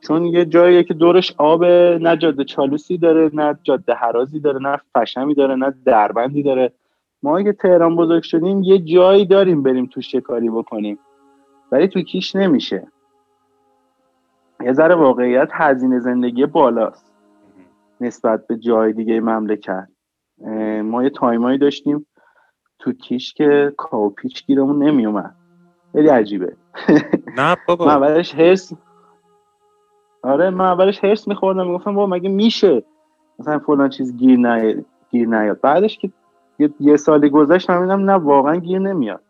[0.00, 4.80] چون یه جاییه که دورش آب نه جاده چالوسی داره نه جاده حرازی داره نه
[4.94, 6.72] فشمی داره نه دربندی داره.
[7.22, 10.98] ما که تهران بزرگ شدیم یه جایی داریم بریم تو شکاری بکنیم.
[11.72, 12.86] ولی تو کیش نمیشه.
[14.60, 17.12] یه ذره واقعیت هزینه زندگی بالاست.
[18.00, 19.88] نسبت به جای دیگه مملکت.
[20.84, 22.06] ما یه تایمایی داشتیم
[22.78, 25.34] تو کیش که کاوپیچ گیرمون نمیومد.
[25.92, 26.56] خیلی عجیبه.
[27.36, 28.72] نه من بابا اولش هرس
[30.22, 31.66] آره من اولش هرس میخوردم.
[31.66, 32.82] می‌گفتم بابا مگه میشه
[33.38, 36.10] مثلا فلان چیز گیر نیاد گیر نیاد؟ بعدش که
[36.62, 39.20] یه, یه سالی گذشت فهمیدم نه واقعا گیر نمیاد.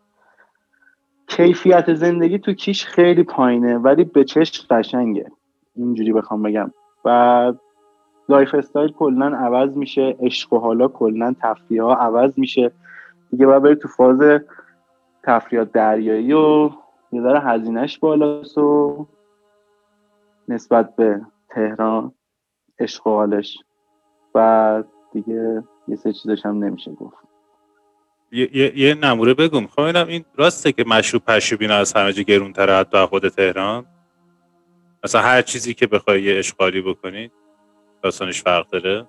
[1.27, 5.33] کیفیت زندگی تو کیش خیلی پایینه ولی به چشم قشنگه.
[5.77, 6.73] اینجوری بخوام بگم.
[7.05, 7.53] و
[8.29, 12.73] lifestyle کلا عوض میشه عشق و حالا کلا تفریح عوض میشه.
[13.31, 14.41] دیگه باید بری تو فاز
[15.23, 16.71] تفریحات دریایی و
[17.13, 19.07] یه ذره هزینه‌ش بالاست و
[20.49, 22.13] نسبت به تهران
[22.79, 23.59] عشق و حالش.
[24.35, 27.17] و دیگه یه سه چیزش هم نمیشه گفت.
[28.33, 29.61] یه, یه, یه نموره بگو.
[29.61, 33.87] می‌خوام ببینم این راسته که مشروب پشوبینا از همه جا گرونتره حتی خود تهران؟
[35.05, 37.31] مثلا هر چیزی که بخوای یه اشغالی بکنی
[38.03, 39.07] داستانش فرق داره؟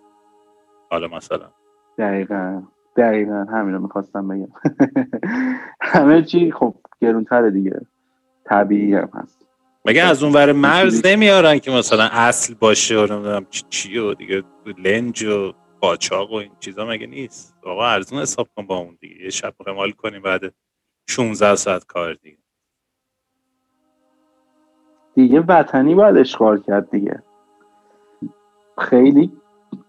[0.92, 1.52] حالا مثلا.
[1.98, 2.64] دقیقا.
[2.98, 3.46] دقیقا.
[3.52, 4.48] همین رو می‌خواستم بگم.
[5.82, 7.82] همه چی خب گرونتره دیگه.
[8.46, 9.46] طبیعی هم هست.
[9.86, 14.14] مگه از اون ور مرز نمیارن که مثلا اصل باشه و نمی‌دونم چی چی و
[14.14, 14.44] دیگه
[14.84, 19.24] لنج و قاچاق و این چیزا مگه نیست؟ آقا ارزون حساب کن با اون دیگه.
[19.24, 20.54] یه شب قمال کنیم بعد
[21.10, 22.38] 16 ساعت کار دیگه.
[25.16, 27.24] دیگه وطنی باید اشغال کرد دیگه.
[28.78, 29.32] خیلی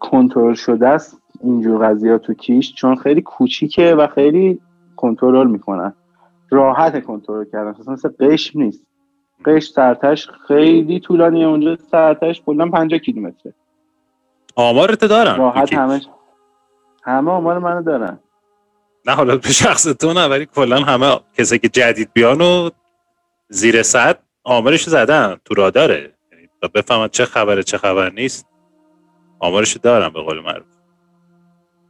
[0.00, 4.60] کنترل شده است اینجور قضیه تو کیش چون خیلی کوچیکه و خیلی
[4.96, 5.94] کنترل می‌کنن.
[6.50, 7.92] راحت کنترل کردن.
[7.92, 8.86] مثل قشم نیست.
[9.44, 11.46] قشم سرتش خیلی طولانیه.
[11.46, 13.54] اونجا سرتش کلا 50 کیلومتره.
[14.56, 15.38] آمارت دارم.
[15.38, 15.76] راحت یکی.
[15.76, 16.00] همه
[17.04, 18.18] همه آمار منو دارن.
[19.06, 22.70] نه حالا به شخص تو نه ولی کلا همه کسی که جدید بیان و
[23.48, 26.14] زیر صد آمارش زدم تو راداره.
[26.32, 28.46] یعنی تا بفهمم چه خبره چه خبر نیست
[29.38, 30.66] آمارش دارم به قول معروف.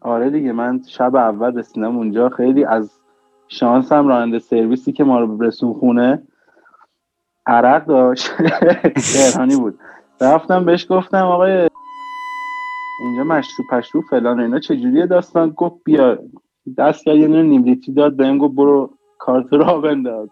[0.01, 3.01] آره دیگه من شب اول رسیدم اونجا خیلی از
[3.49, 6.23] شانسم راننده سرویسی که ما رو رسون خونه
[7.47, 8.31] عرق داشت.
[9.15, 9.79] تهرانی بود.
[10.21, 11.69] رفتم بهش گفتم آقای
[13.05, 16.19] اینجا مشروب پشروب فلان اینا چجوریه داستان؟ گفت بیا.
[16.79, 20.29] دست کرد یه نیم لیتری داد بهم گفت برو کارت را بنداز.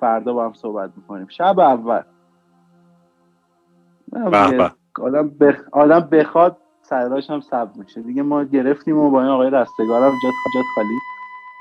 [0.00, 1.26] فردا با هم صحبت می‌کنیم.
[1.28, 2.02] شب اول.
[5.00, 5.62] آدم, بخ...
[5.72, 8.02] آدم بخواد سراش هم سب میشه.
[8.02, 10.98] دیگه ما گرفتیم و با این آقای رستگار هم جد, جد خالی.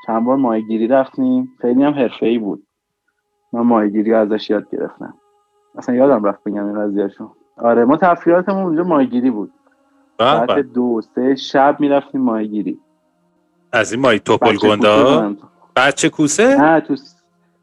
[0.05, 1.49] چند بار ماهیگیری رفتیم.
[1.61, 2.67] خیلی هم حرفه ای بود.
[3.53, 5.13] من ماهیگیری ازش یاد گرفتم.
[5.75, 9.53] اصلا یادم رفت بگم این قضیهشون آره ما تفریحاتمون اونجا ماهیگیری بود.
[10.17, 12.77] ساعت دو سه شب می‌رفتیم ماهیگیری.
[13.71, 15.35] از این ماهی توپل گنده
[15.75, 16.95] بچه کوسه؟ نه تو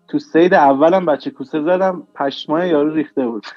[0.08, 3.46] تو سید اولم بچه کوسه زدم پشمای یارو ریخته بود.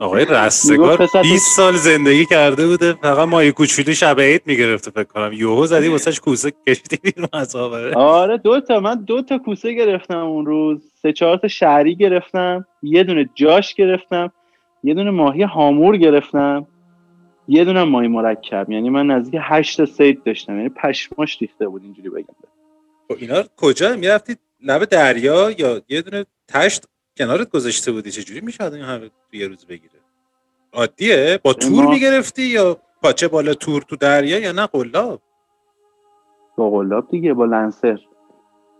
[0.00, 5.32] آقای رستگار 20 سال زندگی کرده بوده فقط ماهی کوچولو شب عید می‌گرفته فکر کنم.
[5.32, 10.18] یوهو زدی واسش کوسه کشیدی بیرون از آره دو تا من دو تا کوسه گرفتم
[10.18, 10.92] اون روز.
[11.02, 12.66] سه چهار تا شهری گرفتم.
[12.82, 14.32] یه دونه جاش گرفتم.
[14.84, 16.66] یه دونه ماهی هامور گرفتم.
[17.48, 20.56] یه دونه ماهی مرکب یعنی من نزدیک 8 تا سید داشتم.
[20.56, 22.34] یعنی پشماش ریخته بود اینجوری بگم.
[23.08, 26.84] خب اینا کجا؟ می‌رفتید لب دریا یا یه دونه تشت
[27.16, 29.94] کنارت گذاشته بودی؟ چجوری میشه این همه تو یه روز بگیره؟
[30.72, 35.20] عادیه؟ با تور می‌گرفتی یا پاچه بالا تور تو دریا یا نه قلاب؟
[36.56, 37.98] با قلاب دیگه با لنسر.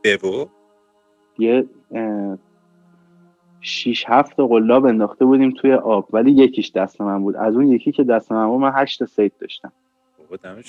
[0.05, 0.48] ببو.
[1.38, 1.66] یه
[3.62, 7.37] شیش هفت قلاب انداخته بودیم توی آب ولی یکیش دست من بود.
[7.37, 9.72] از اون یکی که دست من بود من هشت سید داشتم.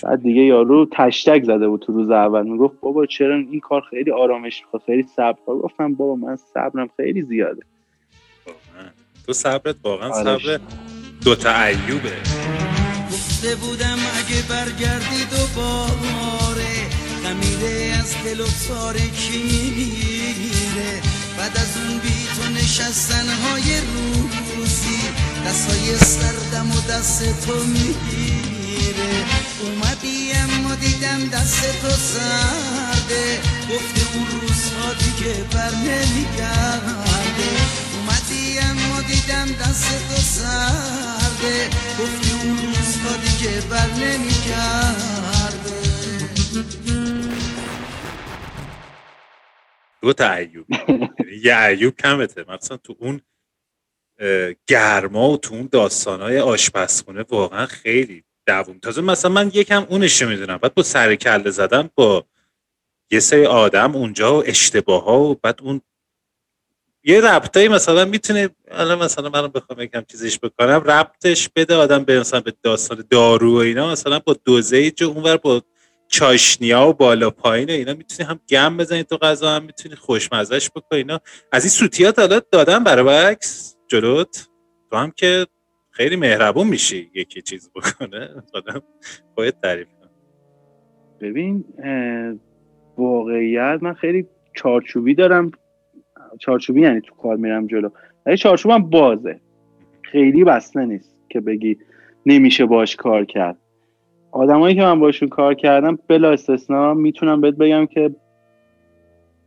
[0.03, 2.43] بعد دیگه یارو تشتک زده بود تو روز اول.
[2.43, 7.21] می‌گفت بابا چرا این کار خیلی آرامش می‌خواد خیلی صبر گفتم بابا من صبرم خیلی
[7.21, 7.62] زیاده.
[9.25, 10.38] تو صبرت واقعا آره.
[10.38, 10.60] صبر
[11.25, 12.17] دو تا ایوبه.
[13.12, 16.73] گفته بودم اگه برگردی دوباره
[17.23, 19.43] خمیره از دل و تاریکی
[19.77, 20.91] می‌گیره
[21.38, 22.33] بعد از اون بی
[22.73, 23.79] نشستن های
[24.55, 24.99] روزی
[25.47, 29.25] دستای سردم و دست تو می‌گیره.
[29.62, 33.39] اومدی اما دیدم دست تو سرده.
[33.69, 37.49] گفته اون روزها دیگه بر نمیگرده.
[37.93, 41.69] اومدی اما دیدم دست تو سرده.
[41.99, 45.73] گفتی اون روزها دیگه بر نمیگرده.
[50.03, 50.65] دو تا ایوب.
[51.43, 52.45] یه ایوب کمته.
[52.49, 53.21] مثلا تو اون
[54.67, 58.79] گرما و تو اون داستانهای آشپزخونه واقعا خیلی دووم.
[58.79, 60.57] تازه مثلا من یکم اونش رو می‌دونم.
[60.57, 62.25] بعد با سر کله زدن با
[63.11, 65.81] یه سری آدم اونجا و اشتباه ها و بعد اون
[67.03, 72.19] یه ربطایی مثلا می‌تونه الان مثلا من بخوام یکم چیزش بکنم ربطش بده آدم به
[72.19, 75.61] مثلا به داستان دارو و اینا مثلا با دوزیج و اونور با
[76.13, 80.99] چاشنیا و بالا پایین اینا می‌تونی هم گم بزنی تو غذا هم می‌تونی خوشمزش بکنی
[80.99, 81.19] اینا.
[81.52, 84.47] از این سوتیات حالا دادن برای بکس جلوت.
[84.89, 85.45] تو هم که
[85.91, 88.30] خیلی مهربون میشی یکی چیز بکنه.
[88.54, 88.82] آدم
[89.36, 90.10] باید تعریف کنم
[91.21, 91.65] ببین
[92.97, 95.52] واقعیت من خیلی چارچوبی دارم.
[96.39, 97.89] چارچوبی یعنی تو کار میرم جلو.
[98.26, 99.39] ولی چارچوبم بازه.
[100.02, 101.78] خیلی بسته نیست که بگی
[102.26, 103.58] نمیشه باش کار کرد.
[104.34, 108.15] آدمایی که من باشون کار کردم بلا استثنا می‌تونم بهت بگم که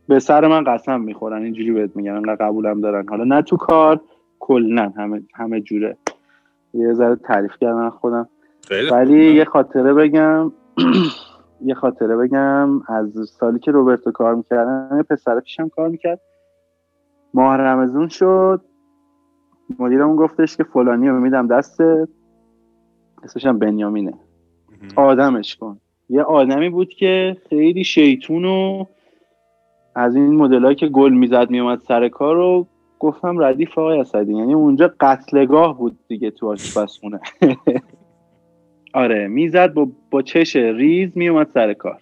[0.07, 3.07] به سر من قسم می‌خورن اینجوری بهت میگن انقدر قبولم دارن.
[3.09, 4.01] حالا نه تو کار
[4.39, 5.97] کلا همه همه جوره.
[6.73, 8.29] یه ذره تعریف کردم خودم.
[8.91, 10.51] ولی یه خاطره بگم.
[11.65, 12.81] یه خاطره بگم.
[12.87, 16.21] از سالی که روبرتو کار می‌کردم یه پسر پیشم کار می‌کرد.
[17.33, 18.61] ماه رمزون شد.
[19.79, 21.81] مدیرمون گفتش که فلانی رو میدم دست
[23.23, 24.13] اسمش هم بنیامینه.
[24.95, 25.79] آدمش کن.
[26.09, 28.85] یه آدمی بود که خیلی شیطون و
[29.95, 32.67] از این مدلایی که گل می‌زد میومد سر کار رو
[32.99, 34.33] گفتم ردیف آقای اسدی.
[34.33, 37.19] یعنی اونجا قتلگاه بود دیگه تو آشپزخونه.
[38.93, 42.01] آره می‌زد با, با چش ریز میومد سر کار.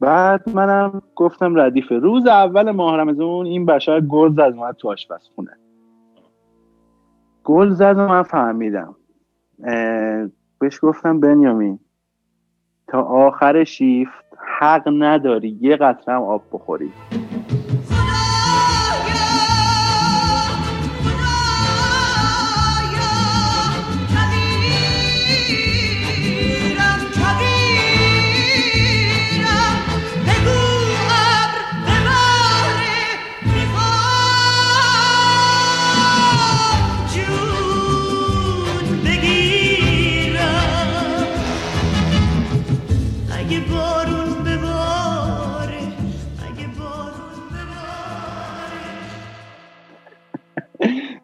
[0.00, 5.50] بعد منم گفتم ردیف روز اول ماه رمزون این بشر گل زد اومد تو آشپزخونه.
[7.44, 8.96] گل زد و من فهمیدم.
[10.60, 11.78] بهش گفتم بنیامین
[12.88, 14.24] تا آخر شیفت
[14.60, 16.92] حق نداری یه قطره آب بخوری.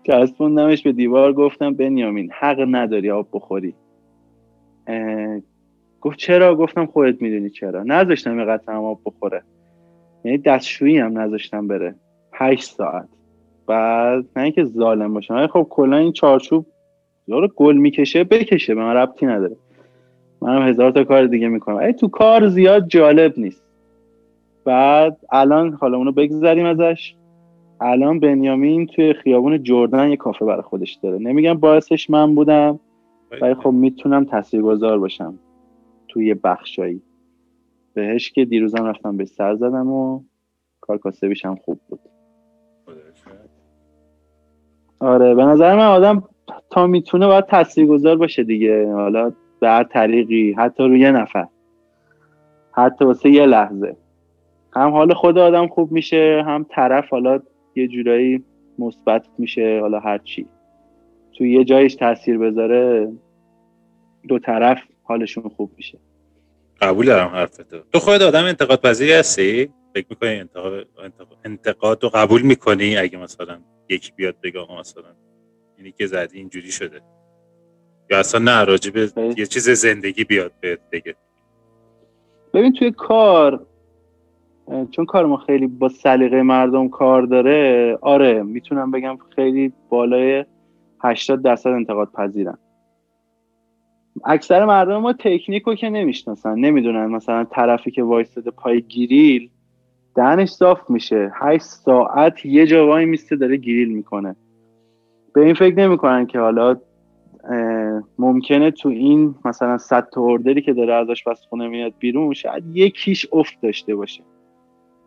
[0.07, 3.75] چسبوندمش به دیوار گفتم بنیامین حق نداری آب بخوری.
[6.01, 7.83] گفت چرا؟ گفتم خودت می‌دونی چرا.
[7.83, 9.43] نذاشتم یه قطعه آب بخوره.
[10.25, 11.95] یعنی دستشویی هم نذاشتم بره.
[12.33, 13.09] هشت ساعت.
[13.67, 16.67] بعد نه اینکه ظالم باشم خب کلا این چارچوب
[17.29, 19.57] رو گل می‌کشه بکشه به من ربطی نداره.
[20.43, 21.77] منم هزار تا کار دیگه می‌کنم.
[21.77, 23.63] ای تو کار زیاد جالب نیست.
[24.65, 27.15] بعد الان حالا اونو بگذاریم ازش.
[27.81, 31.19] الان بنیامین توی خیابون جردن یه کافه برای خودش داره.
[31.19, 32.81] نمیگم باعثش من بودم
[33.43, 35.39] ولی خب می‌تونم تاثیرگذار باشم
[36.09, 37.03] توی بخشایی.
[37.95, 40.21] بهش که دیروزم رفتم به سر زدم و
[40.81, 42.01] کار کاسبیش هم خوب بود.
[45.01, 46.23] آره به نظر من آدم
[46.71, 48.93] تا می‌تونه باید تاثیرگذار باشه دیگه.
[48.93, 51.47] حالا به هر طریقی حتی روی یه نفر.
[52.73, 53.97] حتی واسه یه لحظه.
[54.73, 57.41] هم حال خود آدم خوب میشه هم طرف حالا
[57.77, 58.45] یه جورایی
[58.79, 60.47] مثبت میشه حالا هر چی.
[61.39, 63.13] تو یه جایش تاثیر بذاره
[64.29, 65.99] دو طرف حالشون خوب میشه.
[66.81, 70.87] قبول دارم حرفتو تو خود آدم انتقاد پذیری هستی؟ فکر می‌کنی انتقاد,
[71.45, 73.59] انتقاد رو قبول می‌کنی؟ اگه مثلا
[73.89, 75.15] یکی بیاد بگه مثلا
[75.77, 77.01] اینی که زدی اینجوری شده.
[78.11, 81.15] یا اصلا نه راجبه یه چیز زندگی بیاد بهت بگه.
[82.55, 83.66] ببین توی کار
[84.91, 90.45] چون کار ما خیلی با سلیقه مردم کار داره آره می‌تونم بگم خیلی بالای
[91.05, 92.59] 80 درصد انتقاد پذیرن.
[94.25, 97.07] اکثر مردم ما تکنیک که نمی‌شناسن نمی‌دونن.
[97.07, 99.51] مثلا طرفی که وایستده پای گریل
[100.15, 101.31] دهنش صاف میشه.
[101.35, 104.37] 8 ساعت یه جا وای میسته داره گریل می‌کنه.
[105.35, 106.77] به این فکر نمی‌کنن که حالا
[108.19, 113.27] ممکنه تو این مثلا 100 تا که داره ازش بس خونه میاد بیرون شاید یکیش
[113.33, 114.23] افت داشته باشه.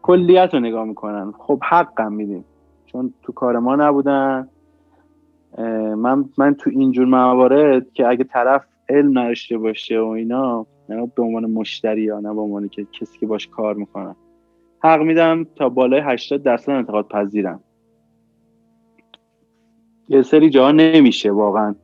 [0.02, 1.34] کلیت رو نگاه می‌کنن.
[1.38, 2.46] خب حقم میدیم.
[2.86, 4.48] چون تو کار ما نبودن.
[5.98, 11.24] من من تو اینجور موارد که اگه طرف علم نداشته باشه و اینا نه به
[11.24, 14.16] عنوان مشتری یا نه به عنوان که کسی که باش کار می‌کنن
[14.84, 17.60] حق میدم تا بالای 80 درصد انتقاد پذیرم.
[20.10, 21.76] یه سری جا نمیشه واقعا.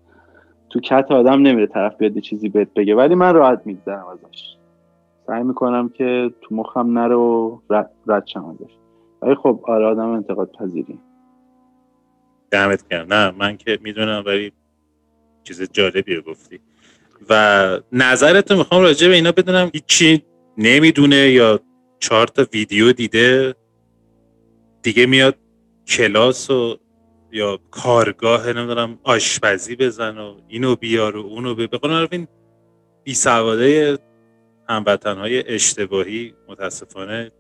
[0.70, 2.96] تو کت آدم نمیره طرف بیاد چیزی بهت بگه.
[2.96, 4.55] ولی من راحت میگذرم ازش.
[5.28, 8.74] سعی می‌کنم که تو مخم نره و رد, رد شم ازش.
[9.22, 11.00] ولی خب آره آدم انتقاد پذیری.
[12.52, 13.14] دمت گرم.
[13.14, 14.52] نه من که می‌دونم ولی
[15.44, 16.60] چیز جالبی رو گفتی.
[17.30, 19.70] و نظرتو می‌خوام راجع به اینا بدونم.
[19.74, 20.24] هیچی
[20.58, 21.60] نمی‌دونه یا
[22.00, 23.56] چهار تا ویدیو دیده
[24.82, 25.36] دیگه میاد
[25.88, 26.78] کلاس و
[27.32, 32.28] یا کارگاه نمی‌دونم آشپزی بزن و اینو بیار و اونو به بقول این
[33.04, 33.14] بی
[34.70, 37.32] هموطن های اشتباهی متاسفانه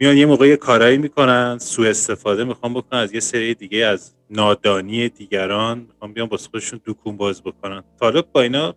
[0.00, 5.08] میان یه موقع کارایی می‌کنن سوء استفاده می‌خوام بکنن از یه سری دیگه از نادانی
[5.08, 7.82] دیگران می‌خوام بیان با خودشون دکون باز بکنن.
[8.00, 8.74] طالب با اینا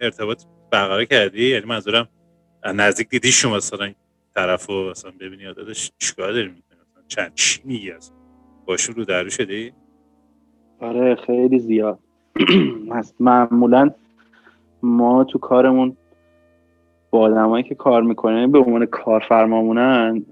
[0.00, 2.08] ارتباط برقرار کردی؟ یعنی منظورم
[2.64, 3.92] نزدیک دیدی شما مثلا
[4.34, 8.16] طرف رو مثلا ببینی داداش چیکار داری می‌کنی؟ چند چی میگی اصلا؟
[8.66, 9.72] باشون رو درو شده
[10.80, 11.98] آره خیلی زیاد.
[13.20, 13.90] معمولا
[14.82, 15.96] ما تو کارمون
[17.10, 20.22] با آدمایی که کار می‌کنن به عنوان کارفرمامونن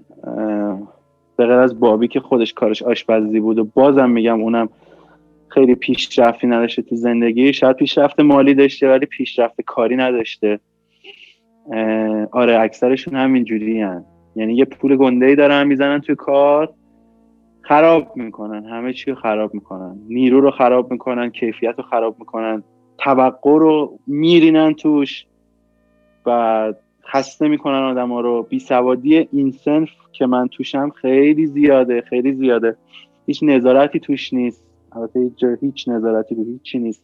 [1.37, 4.69] به غیر از بابی که خودش کارش آشپزی بود و بازم میگم اونم
[5.47, 7.53] خیلی پیشرفتی نداشته تو زندگی.
[7.53, 10.59] شاید پیشرفت مالی داشته ولی پیشرفت کاری نداشته.
[12.31, 14.05] آره اکثرشون همین جوری هن.
[14.35, 16.73] یعنی یه پول گنده ای دارن می‌زنن توی کار
[17.61, 18.65] خراب می‌کنن.
[18.65, 19.99] همه چی رو خراب می‌کنن.
[20.09, 22.63] نیرو رو خراب می‌کنن کیفیت رو خراب می‌کنن.
[22.97, 25.25] توقع رو میرینن توش.
[26.25, 26.73] و
[27.05, 28.43] خسته می‌کنن آدم ها رو.
[28.43, 32.77] بیسوادی این سنف که من توشم خیلی زیاده خیلی زیاده.
[33.25, 34.65] هیچ نظارتی توش نیست.
[34.91, 37.03] البته هیچ نظارتی رو هیچی نیست.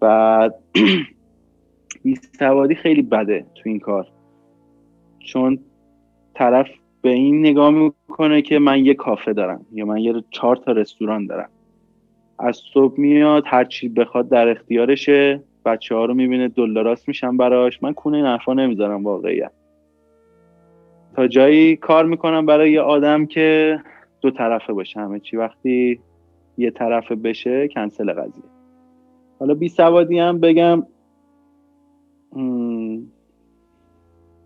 [0.00, 0.54] بعد
[2.04, 4.06] بیسوادی خیلی بده تو این کار.
[5.18, 5.58] چون
[6.34, 6.68] طرف
[7.02, 11.26] به این نگاه می‌کنه که من یه کافه دارم یا من یه چهار تا رستوران
[11.26, 11.48] دارم.
[12.38, 15.42] از صبح میاد هر چی بخواد در اختیارشه.
[15.64, 17.82] بچه ها رو می‌بینه دلاراست میشن براش.
[17.82, 19.52] من کونه این حرفا نمی‌ذارم واقعیت
[21.16, 23.78] تا جایی کار می‌کنم برای یه آدم که
[24.20, 25.00] دو طرفه باشه.
[25.00, 26.00] همه چی وقتی
[26.58, 28.44] یه طرفه بشه کنسل قضیه.
[29.38, 30.86] حالا بی سوادی هم بگم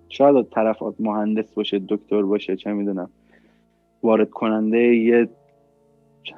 [0.08, 3.10] شاید طرف مهندس باشه دکتر باشه چه می‌دونم.
[4.02, 5.28] وارد کننده یه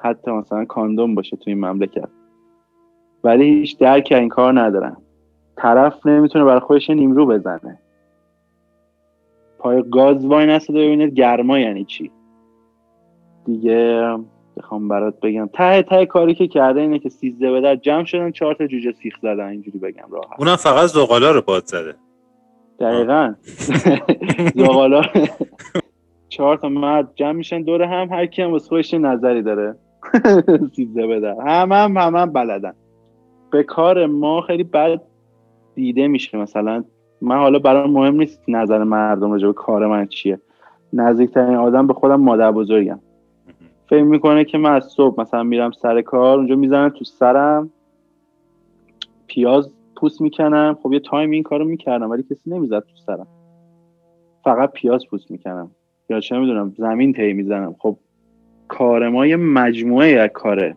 [0.01, 2.09] حتی مثلا کاندوم باشه تو این مملکت.
[3.23, 4.97] ولی هیچ درک این کار ندارن
[5.55, 7.79] طرف نمی‌تونه برای خودش نیمرو بزنه.
[9.59, 12.11] پای گاز وای نسته ببینید گرما یعنی چی.
[13.45, 14.17] دیگه
[14.57, 15.49] بخوام برات بگم.
[15.53, 18.91] ته ته کاری که کرده اینه که سیزده به در جمع شدن چهار تا جوجه
[18.91, 19.47] سیخ زدن.
[19.47, 20.39] اینجوری بگم راحت.
[20.39, 21.95] اونم فقط زغالا رو باد زده.
[22.79, 23.33] دقیقا.
[24.55, 25.01] زغالا.
[26.29, 27.61] چهار تا مرد جمع میشن.
[27.61, 29.75] دور هم هر کی هم واسه خودش نظری داره.
[30.75, 31.35] سیزده به در.
[31.47, 32.73] هم هم هم, هم بلدن.
[33.51, 35.01] به کار ما خیلی بد
[35.75, 36.83] دیده میشه مثلا.
[37.21, 40.39] من حالا برای مهم نیست نظر مردم راجع به کار من چیه.
[40.93, 42.99] نزدیکترین آدم به خودم مادر بزرگم.
[43.89, 47.69] فکر می‌کنه که من از صبح مثلا میرم سر کار اونجا می‌زنم تو سرم.
[49.27, 50.77] پیاز پوست می‌کنم.
[50.83, 53.27] خب یه تایم این کارو می‌کردم ولی کسی نمی‌زد تو سرم.
[54.43, 55.71] فقط پیاز پوست می‌کنم
[56.09, 57.75] یا چه می‌دونم زمین تی می‌زنم.
[57.79, 57.97] خب
[58.67, 60.75] کار ما یه مجموعه یک کاره.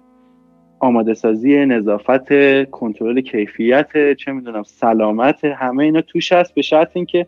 [0.80, 2.28] آماده سازی نظافت
[2.70, 6.54] کنترل کیفیت چه می‌دونم سلامت همه اینا توش هست.
[6.54, 7.26] به شرط اینکه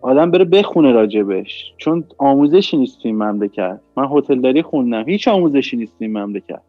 [0.00, 1.72] آدم بره بخونه راجبش.
[1.76, 3.80] چون آموزشی نیست تو این مملکت.
[3.96, 5.04] من هتلداری خوندم.
[5.08, 6.60] هیچ آموزشی نیست تو این مملکت.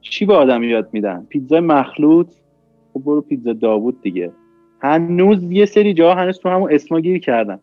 [0.00, 2.26] چی به آدم یاد میدن؟ پیتزا مخلوط.
[2.92, 4.32] خب برو پیتزا داوود دیگه.
[4.80, 7.60] هنوز یه سری جا هنوز تو همون اسما گیر کردن.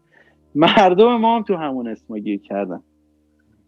[0.55, 2.81] مردم ما هم تو همون اسما گیر کردن.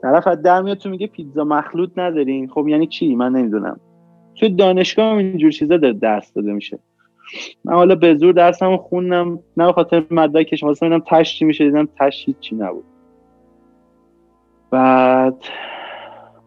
[0.02, 2.48] طرف از در میاد تو میگه پیتزا مخلوط ندارین.
[2.48, 3.80] خب یعنی چی؟ من نمی‌دونم.
[4.36, 6.80] تو دانشگاه هم اینجور چیزا در درس داده میشه.
[7.66, 9.40] من حالا به زور درسمو خوندم.
[9.58, 12.84] نه به خاطر مدرکش واسه اینم تش چی میشه؟ دیدم تش چی نبود.
[14.72, 15.36] بعد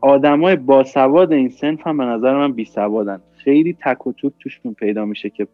[0.00, 4.74] آدمای باسواد این سنف هم به نظر من بی سوادن خیلی تک و توک توشون
[4.74, 5.48] پیدا میشه که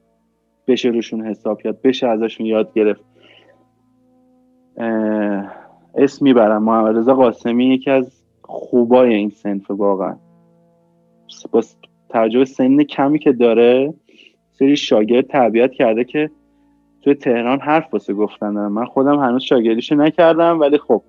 [0.67, 3.05] بشه روشون حساب یاد بشه ازشون یاد گرفت.
[5.95, 6.63] اسم می‌برم.
[6.63, 10.17] محمد رضا قاسمی یکی از خوبای این سنف واقعا.
[11.51, 11.63] با
[12.09, 13.95] توجه سن کمی که داره
[14.53, 16.31] سری شاگرد تربیت کرده که
[17.03, 21.03] توی تهران حرف واسه گفتن دارم من خودم هنوز شاگردیشو نکردم ولی خب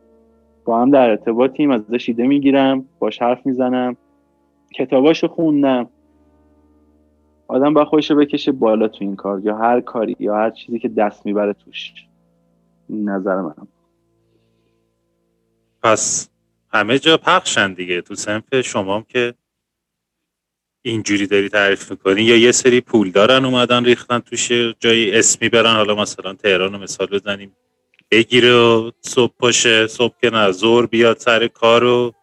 [0.65, 3.97] با هم در ارتباطیم ازش ایده می‌گیرم باش حرف می‌زنم
[4.75, 5.89] کتاباشو خوندم.
[7.47, 10.87] آدم با خودشو بکشه بالا تو این کار یا هر کاری یا هر چیزی که
[10.87, 11.93] دست می‌بره توش.
[12.89, 13.53] نظر من
[15.83, 16.29] پس
[16.73, 18.01] همه جا پخشن دیگه.
[18.01, 19.33] تو سنف شما هم که
[20.81, 22.21] اینجوری داری تعریف می‌کنی.
[22.21, 25.75] یا یه سری پول دارن اومدن ریختن توش جایی اسمی برن.
[25.75, 27.55] حالا مثلا تهران رو مثال بزنیم.
[28.11, 29.87] بگیره و صبح باشه.
[29.87, 32.13] صبح که نه زور بیاد سر کار و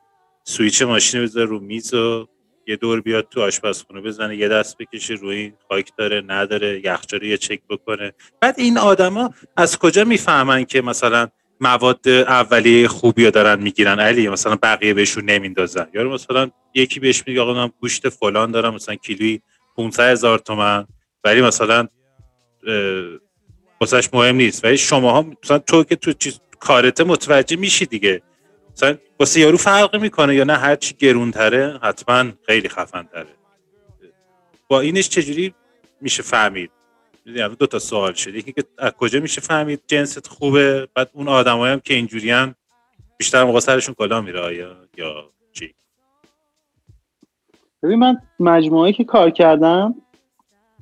[0.45, 2.29] سویچ ماشین بذاره رو میز و
[2.67, 4.37] یه دور بیاد تو آشپزخونه بزنه.
[4.37, 8.13] یه دست بکشه روی خاک داره نداره یخچال یه چک بکنه.
[8.41, 11.29] بعد این آدما از کجا می‌فهمن که مثلا
[11.61, 14.01] مواد اولیه خوبی رو دارن می‌گیرن.
[14.01, 15.87] علی مثلا بقیه بهشون نمیندازن.
[15.95, 19.43] یا مثلا یکی بهش میگه آقا من گوشت فلان دارم مثلا کیلویی
[19.77, 20.87] 500 هزار تومن.
[21.25, 21.89] ولی مثلا
[23.81, 24.65] واسش مهم نیست.
[24.65, 28.23] ولی شما ها مثلا تو که تو چیز کارته متوجه میشی دیگه.
[28.73, 33.27] مثلا واسه یارو فرق می‌کنه یا نه؟ هر چی گرونتره حتما خیلی خفن تره
[34.69, 35.55] با اینش چجوری
[36.01, 36.71] میشه فهمید؟
[37.37, 41.29] یعنی دو تا سوال شده یکی که از کجا میشه فهمید جنست خوبه بعد اون
[41.29, 42.55] آدمایی هم که اینجوریان
[43.19, 45.75] بیشتر موقع سرشون کلا میره آیا یا چی؟
[47.83, 49.95] ببین من مجموعه که کار کردم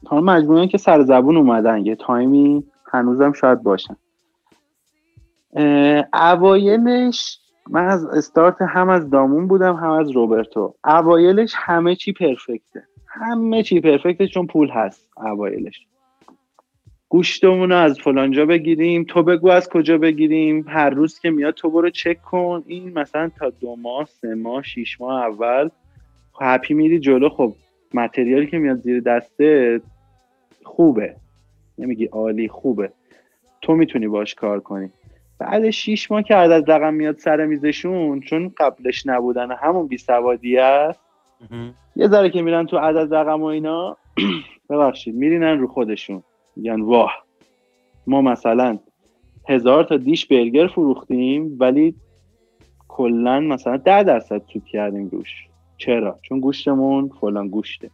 [0.07, 3.97] تا مجموعه که سر زبون اومدن یه تایمی هنوزم شاید باشن.
[6.12, 7.38] اوایلش
[7.70, 10.74] من از استارت هم از دامون بودم هم از روبرتو.
[10.84, 12.88] اوایلش همه چی پرفکته.
[13.07, 15.86] همه چی پرفکته چون پول هست اوایلش.
[17.16, 19.04] گوشتمون رو از فلانجا بگیریم.
[19.04, 20.64] تو بگو از کجا بگیریم.
[20.68, 22.64] هر روز که میاد تو برو چک کن.
[22.66, 25.68] این مثلا تا دو ماه سه ماه شیش ماه اول
[26.40, 27.28] هپی میری جلو.
[27.28, 27.52] خب
[27.94, 29.80] متریالی که میاد زیر دسته
[30.64, 31.16] خوبه.
[31.78, 32.92] نمیگی عالی خوبه.
[33.62, 34.90] تو می‌تونی باش کار کنی.
[35.38, 40.58] بعد شیش ماه که عدد رقم میاد سر میزشون چون قبلش نبودن همون بی سوادی
[40.58, 41.00] است.
[41.96, 43.96] یه ذره که میرن تو عدد رقم و اینا
[44.70, 46.22] ببخشید میرینن رو خودشون.
[46.57, 47.24] میگن واه
[48.07, 48.78] ما مثلا
[49.48, 51.94] هزار تا دیش برگر فروختیم ولی
[52.88, 55.46] کلا مثلا ده درصد سود کردیم روش.
[55.78, 57.90] چرا؟ چون گوشتمون فلان گوشته.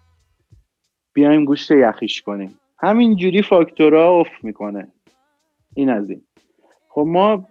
[1.13, 2.59] بیایم گوشت یخیش کنیم.
[2.79, 4.89] همینجوری فاکتورا افت می‌کنه.
[5.75, 6.23] این از این.
[6.89, 7.49] خب ما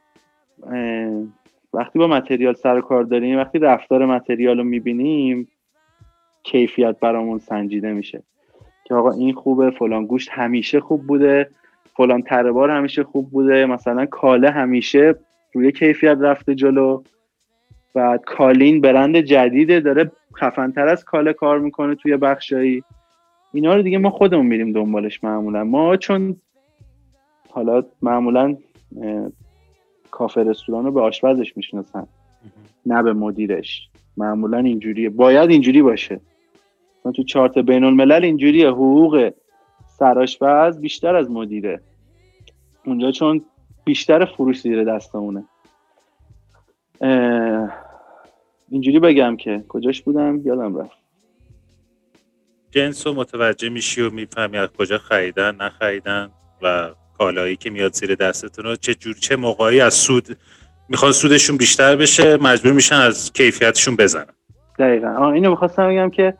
[1.73, 5.47] وقتی با متریال سر کار داریم وقتی رفتار متریال رو می‌بینیم
[6.43, 8.23] کیفیت برامون سنجیده میشه.
[8.91, 11.49] که آقا این خوبه فلان گوشت همیشه خوب بوده
[11.97, 15.15] فلان تره همیشه خوب بوده مثلا کاله همیشه
[15.53, 17.03] روی کیفیت رفته جلو.
[17.95, 22.83] و کالین برند جدیده داره خفنتر از کاله کار می‌کنه توی بخشایی
[23.53, 25.63] اینا رو دیگه ما خودمون میریم دنبالش معمولا.
[25.63, 26.35] ما چون
[27.49, 28.57] حالا معمولا
[30.11, 32.07] کافه رستوران رو به آشپزش می‌شناسن
[32.85, 33.89] نه به مدیرش.
[34.17, 35.09] معمولا اینجوریه.
[35.09, 36.19] باید اینجوری باشه.
[37.01, 39.33] مثلا تو چارت بین الملل اینجوریه حقوق
[39.99, 41.81] سراشپز بیشتر از مدیره.
[42.85, 43.41] اونجا چون
[43.83, 45.43] بیشتر فروش زیر دستمونه.
[48.69, 50.97] اینجوری بگم که کجاش بودم؟ یادم رفت.
[52.71, 56.29] جنس رو متوجه میشی و می‌فهمی از کجا خریدن نخریدن
[56.61, 60.37] و کالایی که میاد زیر دستتون رو چه جور چه موقعی از سود
[60.89, 64.33] می‌خوان سودشون بیشتر بشه مجبور میشن از کیفیتشون بزنن.
[64.79, 65.07] دقیقا.
[65.07, 66.33] آه اینو می‌خواستم بگم که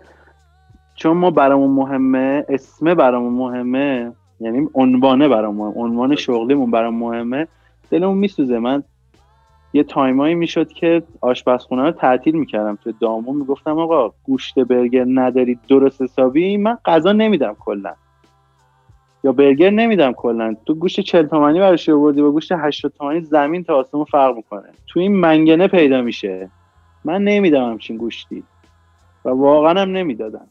[1.02, 5.74] چون ما برامون مهمه اسم برامون مهمه یعنی عنوانه برامون.
[5.76, 7.48] عنوان شغلیمون برام مهمه.
[7.90, 8.60] دلمون میسوزه.
[8.60, 8.84] من
[9.74, 13.36] یه تایمایی می‌شد که آشپزخونه رو تعطیل می‌کردم تو دامون.
[13.36, 17.94] می‌گفتم آقا گوشت برگر ندارید درست حسابی؟ من غذا نمیدم کلا.
[19.24, 20.56] یا برگر نمیدم کلا.
[20.66, 24.70] تو گوشت 40 تومانی براش آوردی با گوشت 80 تومانی زمین تا آسمون فرق می‌کنه.
[24.88, 26.50] تو این منگنه پیدا میشه.
[27.06, 28.44] من نمیدم همچین گوشتی.
[29.26, 30.48] و واقعا هم نمی‌دادم.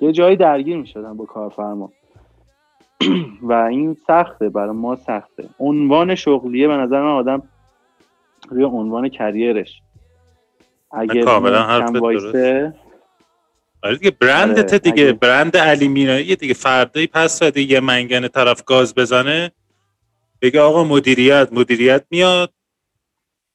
[0.00, 1.92] یه جایی درگیر می‌شدم با کارفرما.
[3.42, 5.48] و این سخته برای ما سخته.
[5.58, 7.42] عنوان شغلیه به نظر من آدم
[8.48, 9.82] روی عنوان کریرش.
[10.92, 12.74] اگه کاملا حرفت وایسه
[13.82, 16.54] آره دیگه برندت آره، دیگه اگه- برند علی مینایی دیگه.
[16.54, 19.52] فردایی پس فردا یه منگن طرف گاز بزنه.
[20.42, 22.52] بگه آقا مدیریت مدیریت میاد.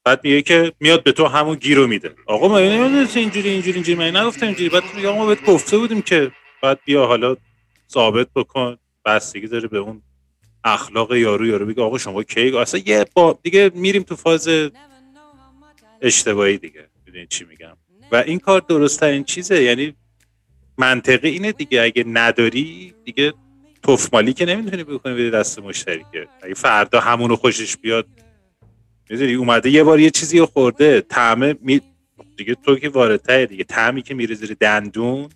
[0.04, 2.14] بعد میگه که میاد به تو همون گیرو میده.
[2.26, 3.98] آقا ما نمی‌دونست اینجوری اینجوری اینجوری.
[3.98, 4.68] من نگفتم اینجوری.
[4.68, 6.32] بعد میگه آقا ما بهت گفته بودیم که
[6.62, 7.36] بعد بیا حالا
[7.92, 8.76] ثابت بکن.
[9.04, 10.02] بستگی داره به اون
[10.64, 14.48] اخلاق یارو یارو بگه آقا شما کی؟ اصلا یه با دیگه میریم تو فاز
[16.00, 16.88] اشتباهی دیگه.
[17.06, 17.76] می‌دونی چی میگم؟
[18.12, 19.62] و این کار درست ترین چیزه.
[19.62, 19.94] یعنی
[20.78, 21.82] منطقی اینه دیگه.
[21.82, 23.32] اگه نداری دیگه
[23.82, 26.28] تفمالی که نمی‌تونی بکنی بدی دست مشتری که.
[26.42, 28.06] اگه فردا همونو خوشش بیاد
[29.10, 31.80] می‌دونی اومده یه بار یه چیزی رو خورده طعمه می...
[32.36, 33.64] دیگه تو که واردتره دیگه.
[33.64, 35.28] طعمی که میره زیر دندون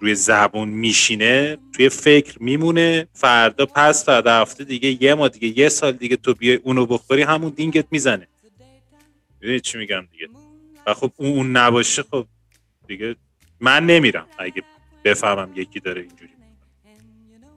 [0.00, 3.08] روی زبون میشینه توی فکر میمونه.
[3.12, 7.22] فردا پس فردا هفته دیگه یه ما دیگه یه سال دیگه تو بیای اونو بخوری
[7.22, 8.28] همون دینگت می‌زنه.
[9.40, 10.28] می‌دونی چی میگم دیگه؟
[10.86, 12.26] و خب اون, نباشه خب
[12.86, 13.16] دیگه
[13.60, 14.26] من نمیرم.
[14.38, 14.62] اگه
[15.04, 16.30] بفهمم یکی داره اینجوری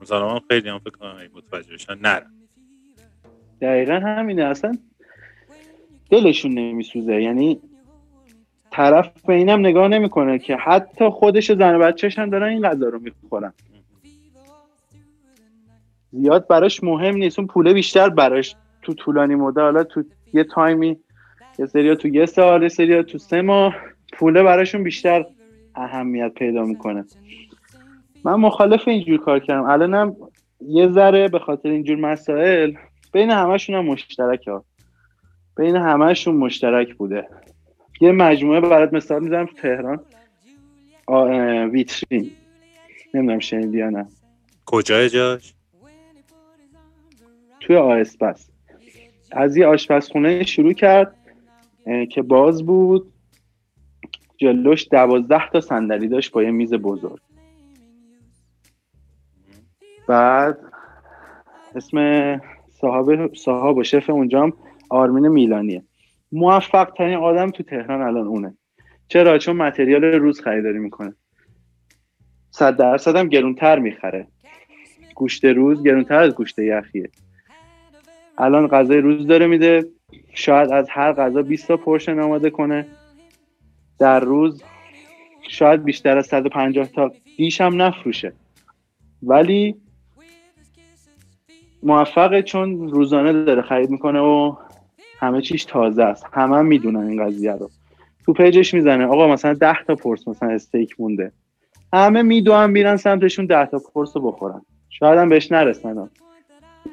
[0.01, 2.33] مثلا من خیلی هم فکر کنم متوجه بشن نرم.
[3.61, 4.43] دقیقا همینه.
[4.43, 4.77] اصلا
[6.09, 7.21] دلشون نمیسوزه.
[7.21, 7.59] یعنی
[8.71, 12.89] طرف به اینم نگاه نمی‌کنه که حتی خودش زن و بچهش هم دارن این غذا
[12.89, 13.53] رو می‌خورن.
[16.11, 17.39] زیاد براش مهم نیست.
[17.39, 19.57] اون پوله بیشتر براش تو طولانی مدت.
[19.57, 20.97] حالا تو یه تایمی
[21.59, 23.75] یه سریا تو یه سال یه سریا تو سه ماه
[24.13, 25.25] پوله براشون بیشتر
[25.75, 27.05] اهمیت پیدا می‌کنه.
[28.23, 29.63] من مخالف اینجور کار کردم.
[29.63, 30.15] الانم
[30.61, 32.73] یه ذره به خاطر اینجور مسائل
[33.13, 34.65] بین همشون هم مشترک ها
[35.57, 37.27] بین همشون مشترک بوده.
[38.01, 39.99] یه مجموعه برات مثال می‌زنم تو تهران.
[41.71, 42.31] ویترین.
[43.13, 44.07] نمی‌دونم شنیدی یا نه.
[44.65, 45.53] کجای جاش؟
[47.59, 48.49] توی آسپس
[49.31, 51.15] از یه آشپزخونه شروع کرد
[52.09, 53.13] که باز بود.
[54.37, 57.19] جلوش دوازده تا صندلی داشت با یه میز بزرگ.
[60.07, 60.57] بعد
[61.75, 62.41] اسم
[62.71, 64.53] صاحب صاحب و شف اونجا هم
[64.93, 65.83] آرمین میلانیه.
[66.31, 68.57] موفق ترین آدم تو تهران الان اونه.
[69.07, 71.13] چرا؟ چون متریال روز خریداری می‌کنه.
[72.51, 74.27] صد درصد هم گرونتر می‌خره.
[75.15, 77.09] گوشت روز گرونتر از گوشت یخیه.
[78.37, 79.85] الان غذای روز داره میده.
[80.33, 82.85] شاید از هر غذا 20 تا پورشن آماده کنه.
[83.99, 84.63] در روز
[85.49, 88.33] شاید بیشتر از 150 تا دیش هم نفروشه.
[89.23, 89.75] ولی
[91.83, 94.55] موفقه چون روزانه داره خرید می‌کنه و
[95.23, 96.25] همه چیش تازه است.
[96.33, 97.69] همه هم می‌دونن این قضیه رو.
[98.25, 99.05] تو پیجش می‌زنه.
[99.05, 101.31] آقا مثلا 10 تا پرس مثلا استیک مونده.
[101.93, 104.61] همه می‌دونن میرن سمتشون 10 تا پرس رو بخورن.
[104.89, 106.09] شاید هم بهش نرسن.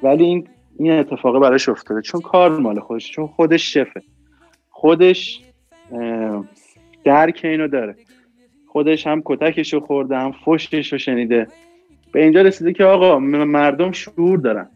[0.02, 2.00] ولی این این اتفاقه براش افتاده.
[2.00, 4.02] چون کار مال خودش چون خودش شفه.
[4.70, 5.40] خودش
[7.04, 7.96] درک اینو داره.
[8.66, 11.46] خودش هم کتکش رو خورده هم فشتش رو شنیده.
[12.12, 14.68] به اینجا رسیده که آقا مردم شعور دارن.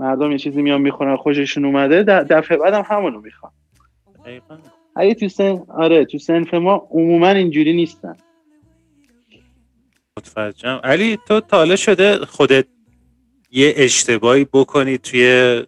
[0.00, 2.02] مردم یه چیزی میان می‌خورن خوششون اومده.
[2.02, 3.52] دفعه بعدم همونو می‌خوان.
[4.96, 8.16] اگه تو سن آره تو سنف ما عموما اینجوری نیستن.
[10.18, 10.80] متوجهم.
[10.84, 12.66] علی تو تا حالا شده خودت
[13.50, 15.62] یه اشتباهی بکنی توی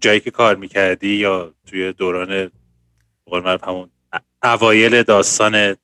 [0.00, 2.50] جایی که کار می‌کردی یا توی دوران
[3.26, 3.90] قول همون
[4.42, 5.78] اوایل داستانت؟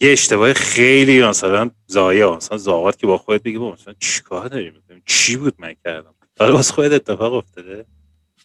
[0.00, 4.70] یه اشتباه خیلی مثلا زایه مثلا زاغات که با خودت بگی با مثلا چیکار داری
[4.70, 7.84] می‌کنیم چی بود من کردم؟ حالا واسه خودت اتفاق افتاده؟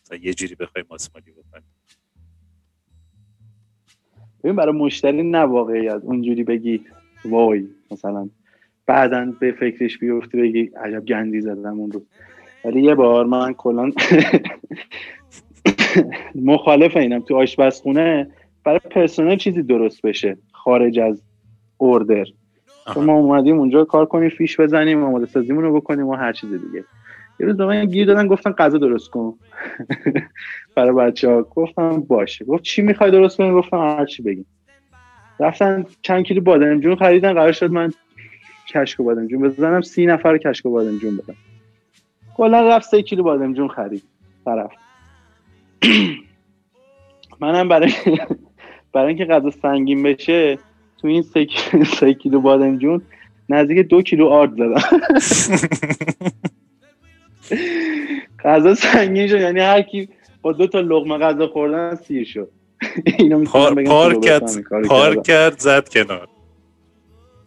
[0.05, 1.63] مثلا یه جوری بخوای ماسمالی بکنی.
[4.43, 6.01] ببین برای مشتری نه واقعیت.
[6.03, 6.85] اونجوری بگی
[7.25, 8.29] وای مثلا
[8.85, 12.01] بعدا به فکرش بیفتی بگی عجب گندی زدم اون رو.
[12.65, 13.91] ولی یه بار من کلا
[16.35, 17.21] مخالف اینم.
[17.21, 18.31] تو آشپزخونه
[18.63, 20.37] برای پرسنل چیزی درست بشه.
[20.51, 21.21] خارج از
[21.77, 22.25] اوردر.
[22.95, 26.83] ما اومدیم اونجا کار کنیم فیش بزنیم آماده سازیمون رو بکنیم و هر چیز دیگه.
[27.43, 29.33] یه روز من گیر دادن گفتن غذا درست کن.
[30.75, 32.45] برای بچه ها گفتم باشه.
[32.45, 34.45] گفت چی می‌خوای درست کنی؟ گفتم هر چی بگیم
[35.39, 37.93] رفتن چند کیلو بادمجون خریدن قرار شد من
[38.73, 39.81] کشک و بادمجون بزنم.
[39.81, 41.35] سی نفر کشک و بادمجون بدم
[42.37, 44.03] کلا رفت سه کیلو بادمجون خرید.
[44.45, 44.71] طرف.
[47.41, 47.91] منم برای
[48.93, 50.57] برای اینکه غذا سنگین بشه
[50.97, 53.01] تو این سه کیلو, کیلو بادمجون
[53.49, 54.99] نزدیک دو کیلو آرد زدم.
[58.43, 60.09] غذا سنگین شد یعنی هر کی
[60.41, 62.49] با دو تا لقمه غذا خوردن سیر شد.
[63.19, 66.27] اینو پار, پار کرد پار کرد زد کنار.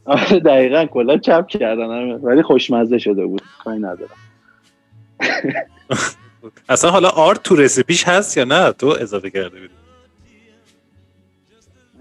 [0.05, 3.43] آره دقیقا کلا چپ کردن ولی خوشمزه شده بود.
[3.65, 4.17] کاری ندارم.
[6.69, 9.75] اصلا حالا آرت تو رسیپیش هست یا نه؟ تو اضافه کرده بودی.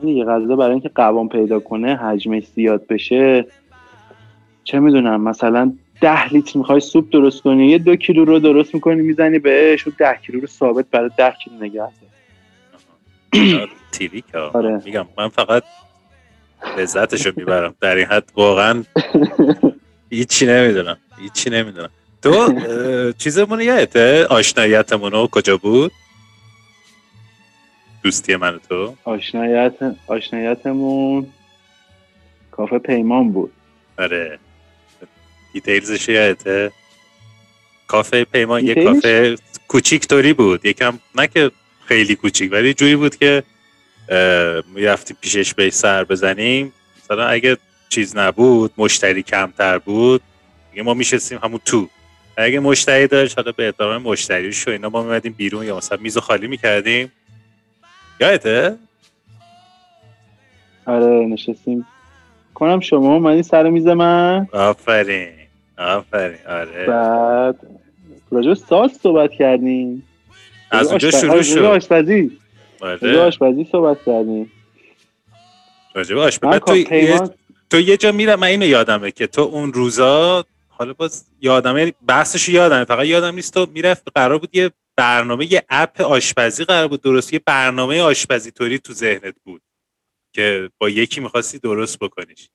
[0.03, 3.45] یه غذا برای اینکه قوام پیدا کنه حجمش زیاد بشه
[4.63, 9.01] چه می‌دونم مثلا ده لیتر می‌خوای سوپ درست کنی یه دو کیلو رو درست می‌کنی
[9.01, 11.87] می‌زنی بهش و ده کیلو رو ثابت برای ده کیلو نگه
[13.91, 14.81] تیریک آره.
[14.85, 15.63] میگم من فقط
[16.77, 17.75] لذتشو می‌برم.
[17.81, 18.83] در این حد واقعا
[20.09, 20.97] هیچی نمی‌دونم.
[21.17, 21.89] هیچی نمی‌دونم.
[22.21, 22.53] تو
[23.17, 25.91] چیزمون یادته؟ آشناییتمونو کجا بود؟
[28.03, 28.95] دوستی من تو.
[29.03, 31.27] آشنایت آشنایتمون
[32.51, 33.51] کافه پیمان بود.
[33.99, 34.39] آره.
[35.55, 36.71] دیتیلزش یادته
[37.87, 39.35] کافه پیمان یه کافه
[39.67, 40.65] کوچیک طوری بود.
[40.65, 41.51] یکم نه که
[41.85, 43.43] خیلی کوچیک ولی جوری بود که
[44.73, 46.73] می‌رفتیم پیشش به سر بزنیم.
[47.03, 47.57] مثلا اگه
[47.89, 50.21] چیز نبود مشتری کمتر بود
[50.83, 51.89] ما میشستیم همون تو.
[52.37, 56.21] اگه مشتری داشت حالا به ادامه مشتری شو اینا ما میمدیم بیرون یا مثلا میزو
[56.21, 57.11] خالی می‌کردیم.
[58.19, 58.75] یادته؟
[60.85, 61.87] آره نشستیم.
[62.53, 65.44] کنم شما؟ اومدی سر میز من؟ آفرین.
[65.77, 66.85] آفرین آره.
[66.85, 67.55] بعد
[68.31, 70.07] راجع ساز صحبت کردیم.
[70.71, 71.57] از اونجا شروع شد.
[71.57, 72.37] آشپزی.
[72.81, 73.19] آره.
[73.19, 74.51] آشپزی صحبت کردیم.
[75.95, 76.59] راجع آشپزی.
[76.59, 77.19] تو, یه...
[77.69, 82.49] تو یه جا میرم من اینو یادمه که تو اون روزا حالا باز یادمه بحثش
[82.49, 87.01] یادمه فقط یادم نیست تو می‌رفت قرار بود یه برنامه یه اپ آشپزی قرار بود
[87.01, 89.61] درست یه برنامه آشپزی طوری تو ذهنت بود
[90.33, 92.49] که با یکی می‌خواستی درست بکنیش.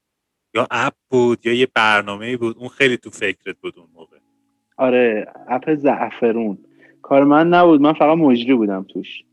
[0.54, 4.16] یا اپ بود یا یه برنامه بود اون خیلی تو فکرت بود اون موقع.
[4.76, 6.58] آره اپ زعفرون.
[7.02, 9.24] کار من نبود من فقط مجری بودم توش.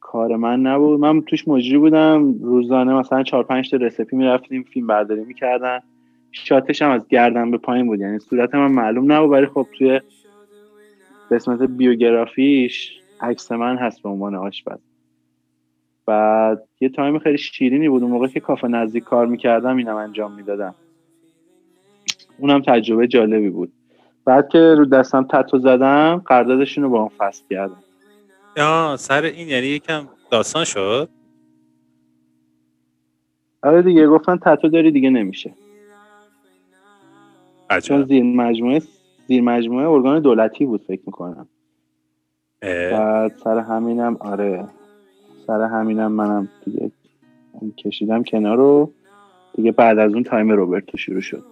[0.00, 2.34] کار من نبود من توش مجری بودم.
[2.42, 5.80] روزانه مثلا چهار پنج تا رسپی می‌رفتیم فیلم برداری می‌کردن.
[6.32, 10.00] شاتش هم از گردن به پایین بود یعنی صورت من معلوم نبود ولی خب توی
[11.30, 14.78] قسمت بیوگرافیش عکس من هست به عنوان آشپز.
[16.06, 18.02] بعد یه تایم خیلی شیرینی بود.
[18.02, 20.74] اون موقع که کافه نزدیک کار می‌کردم اینم انجام می‌دادم.
[22.38, 23.72] اونم تجربه جالبی بود.
[24.24, 27.82] بعد که رو دستم تتو زدم قراردادشون رو با هم فصل کردم.
[28.56, 31.08] یا سر این یعنی یکم داستان شد؟
[33.62, 35.54] آره دیگه گفتن تتو داری دیگه نمیشه.
[37.70, 37.86] عجب.
[37.86, 38.82] چون زیر مجموعه
[39.28, 41.48] زیر مجموعه ارگان دولتی بود فکر می‌کنم.
[42.62, 44.64] بعد سر همینم آره.
[45.46, 46.90] سر همینم منم دیگه
[47.76, 48.92] کشیدم کنار رو
[49.54, 51.44] دیگه بعد از اون تایم روبرتو شروع شد.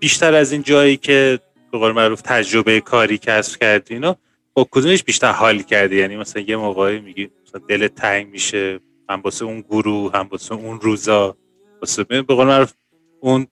[0.00, 1.40] بیشتر از این جایی که
[1.72, 4.16] به قول معروف تجربه کاری کسب کردی اینا
[4.54, 9.20] با کدومش بیشتر حال کردی؟ یعنی مثلا یه موقعی میگی مثلا دل تنگ میشه هم
[9.20, 11.36] واسه اون گروه هم واسه اون روزا.
[11.80, 12.72] واسه به قول معروف
[13.20, 13.46] اون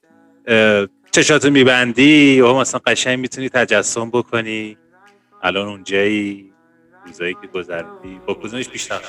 [1.11, 4.77] چشاتو میبندی و مثلا قشنگ می‌تونی تجسم بکنی.
[5.43, 6.53] الان اونجایی.
[7.09, 9.01] روزایی که گذردی با کدومش بیشتر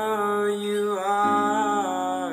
[0.00, 2.32] all you are.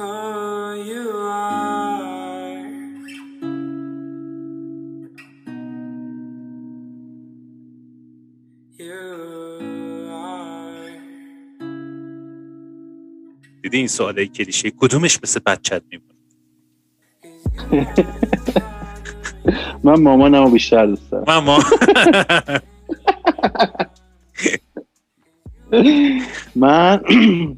[0.00, 2.66] All you are.
[8.78, 9.04] You
[10.10, 11.00] are.
[13.62, 16.14] دیدی این سوالی که ریشه کدومش مثل بچت میمونه
[19.84, 21.24] من مامانمو بیشتر دوست دارم.
[21.28, 21.58] من ما
[26.56, 27.00] من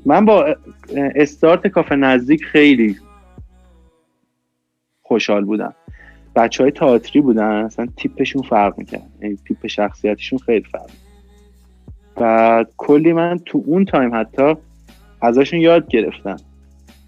[0.06, 0.56] من با
[0.94, 2.96] استارت کافه نزدیک خیلی
[5.02, 5.74] خوشحال بودم.
[6.36, 9.10] بچه های تئاتری بودن اصلا تیپشون فرق می‌کرد.
[9.22, 10.90] یعنی تیپ شخصیتشون خیلی فرق.
[12.20, 14.54] و کلی من تو اون تایم حتی
[15.20, 16.36] ازشون یاد گرفتم.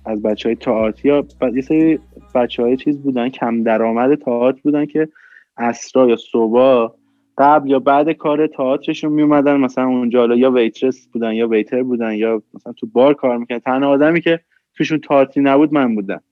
[0.05, 1.98] از بچه های تئاتر یا یه سری
[2.34, 5.09] بچه های چیز بودن کم درآمد تئاتر بودن که
[5.57, 6.94] اسرا یا صبح
[7.38, 11.82] قبل یا بعد کار تئاترشون می اومدن مثلا اونجا حالا یا ویترس بودن یا ویتر
[11.82, 14.40] بودن یا مثلا تو بار کار می‌کنن تنها آدمی که
[14.74, 16.22] توشون تئاتری نبود من بودم.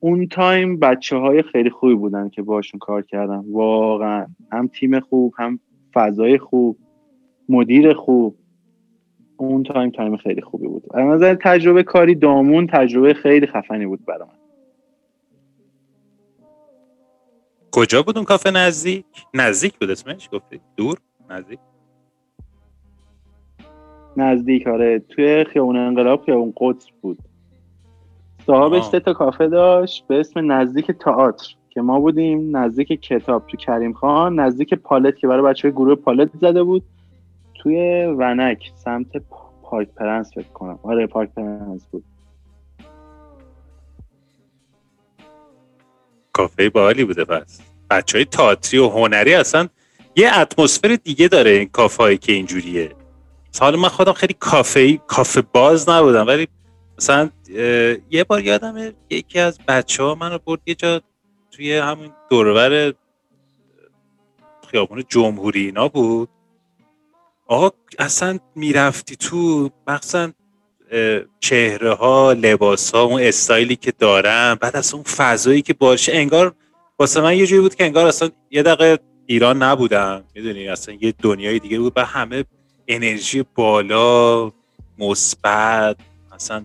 [0.00, 4.26] اون تایم بچه های خیلی خوبی بودن که باشون کار کردم واقعا.
[4.52, 5.58] هم تیم خوب هم
[5.94, 6.78] فضای خوب
[7.48, 8.36] مدیر خوب.
[9.36, 10.82] اون time، time خیلی خوبی بود.
[10.94, 14.34] از نظر تجربه کاری دامون تجربه خیلی خفنی بود برای من.
[17.72, 19.04] کجا بود اون کافه نزدیک؟
[19.34, 20.98] نزدیک بود اسمش؟ گفتی؟ دور؟
[21.30, 21.58] نزدیک؟
[24.16, 24.98] نزدیک آره.
[24.98, 27.18] توی خیابون انقلاب خیابون قدس بود.
[28.46, 28.84] صاحبش.
[28.84, 33.92] سه تا کافه داشت به اسم نزدیک تئاتر که ما بودیم نزدیک کتاب تو کریم
[33.92, 36.82] خان نزدیک پالت که برای بچه های گروه پالت زده بود.
[37.62, 40.78] توی ونک سمت پا- پارک پرنس فکر کنم.
[40.82, 42.04] آره پارک پرنس بود.
[46.32, 47.60] کافه باحالی بوده پس.
[47.90, 49.68] بچه های تئاتری و هنری اصلا
[50.16, 52.94] یه اتمسفر دیگه داره این کافه هایی که اینجوریه.
[53.60, 56.48] حالا من خودم خیلی کافه کافه باز نبودم ولی
[56.98, 57.30] مثلا
[58.10, 61.00] یه بار یادمه یکی از بچه ها منو برد یه جا
[61.50, 62.94] توی همین دورور
[64.70, 66.28] خیابون جمهوری اینا بود.
[67.52, 70.32] آقا اصلا می‌رفتی تو مخصوصا
[71.40, 76.54] چهره ها لباس ها اون استایلی که دارن بعد از اون فضایی که باشه انگار
[76.98, 81.14] واسه من یه جوری بود که انگار اصلا یه دقیقه ایران نبودم می‌دونی؟ اصلا یه
[81.22, 81.92] دنیای دیگه بود.
[81.96, 82.44] و همه
[82.88, 84.50] انرژی بالا
[84.98, 85.96] مثبت
[86.32, 86.64] اصلا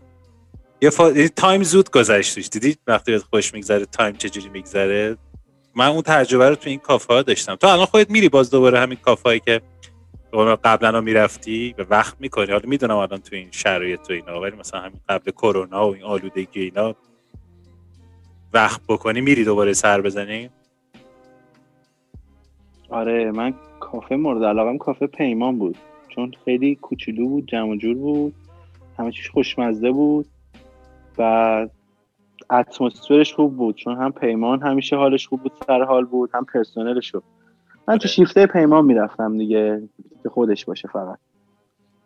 [0.82, 1.28] یه فا...
[1.36, 2.50] time زود گذشت توش.
[2.50, 5.18] دیدی وقتی خوش میگذره time چجوری میگذره؟
[5.76, 7.56] من اون تجربه رو تو این کافه ها داشتم.
[7.56, 9.62] تو الان خودت میری باز دوباره همین کافه که
[10.34, 12.52] اون قبلا می‌رفتی به وقت می‌کنی.
[12.52, 16.04] حالا می‌دونم الان تو این شرایط تو اینا ولی مثلا همین قبل کرونا و این
[16.04, 16.96] آلودگی اینا
[18.54, 20.50] وقت بکنی میری دوباره سر بزنی؟
[22.90, 25.78] آره من کافه مورد علاقم کافه پیمان بود.
[26.10, 28.34] چون خیلی کوچولو بود جمع جور بود
[28.98, 30.26] همه چیش خوشمزه بود
[31.18, 31.68] و
[32.50, 33.76] اتمسفرش خوب بود.
[33.76, 37.12] چون هم پیمان همیشه حالش خوب بود سر حال بود هم پرسنلش
[37.88, 38.08] من تو آره.
[38.08, 39.90] شیفته پیمان می‌رفتم دیگه
[40.24, 41.18] که خودش باشه فقط.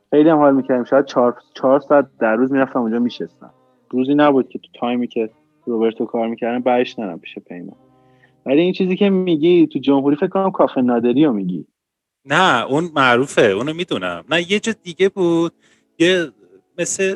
[0.09, 0.83] خیلی هم حال می‌کردیم.
[0.83, 3.53] شاید چهار, چهار ساعت در روز می‌رفتم اونجا میشستم.
[3.89, 5.29] روزی نبود که تو تایمی که
[5.65, 7.75] روبرتو کار می‌کردم برش نرم پیش پیمان.
[8.45, 11.65] ولی این چیزی که میگی تو جمهوری فکر کنم کافه نادری رو میگی.
[12.25, 13.41] نه اون معروفه.
[13.41, 14.23] اونو می‌دونم.
[14.29, 15.53] نه یه جا دیگه بود.
[15.99, 16.27] یه
[16.77, 17.15] مثل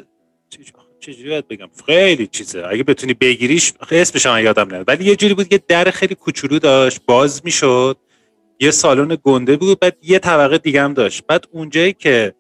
[0.50, 2.64] چج- چجوری باید بگم؟ خیلی چیزه.
[2.70, 6.60] اگه بتونی بگیریش اسمش هم یادم نمیاد ولی یه جوری بود که در خیلی کوچولو
[6.60, 7.06] داشت.
[7.06, 7.98] باز می‌شد.
[8.60, 11.26] یه سالن گنده بود بعد یه طبقه دیگه هم داشت.
[11.28, 12.36] بعد اونجایی که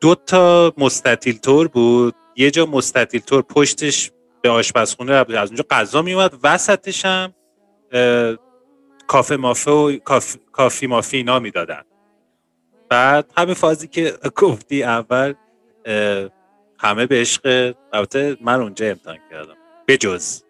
[0.00, 4.10] دو تا مستطیل تور بود یه جا مستطیل تور پشتش
[4.42, 5.12] به آشپزخونه.
[5.12, 7.32] از اونجا غذا میومد وسطش هم
[9.06, 10.36] کافه مافه و کاف...
[10.52, 11.82] کافی مافی اینا می‌دادن.
[12.88, 14.12] بعد همین فازی که
[14.42, 15.34] گفتی اول
[16.78, 19.56] همه به عشق البته من اونجا امتحان کردم.
[19.88, 20.42] بجز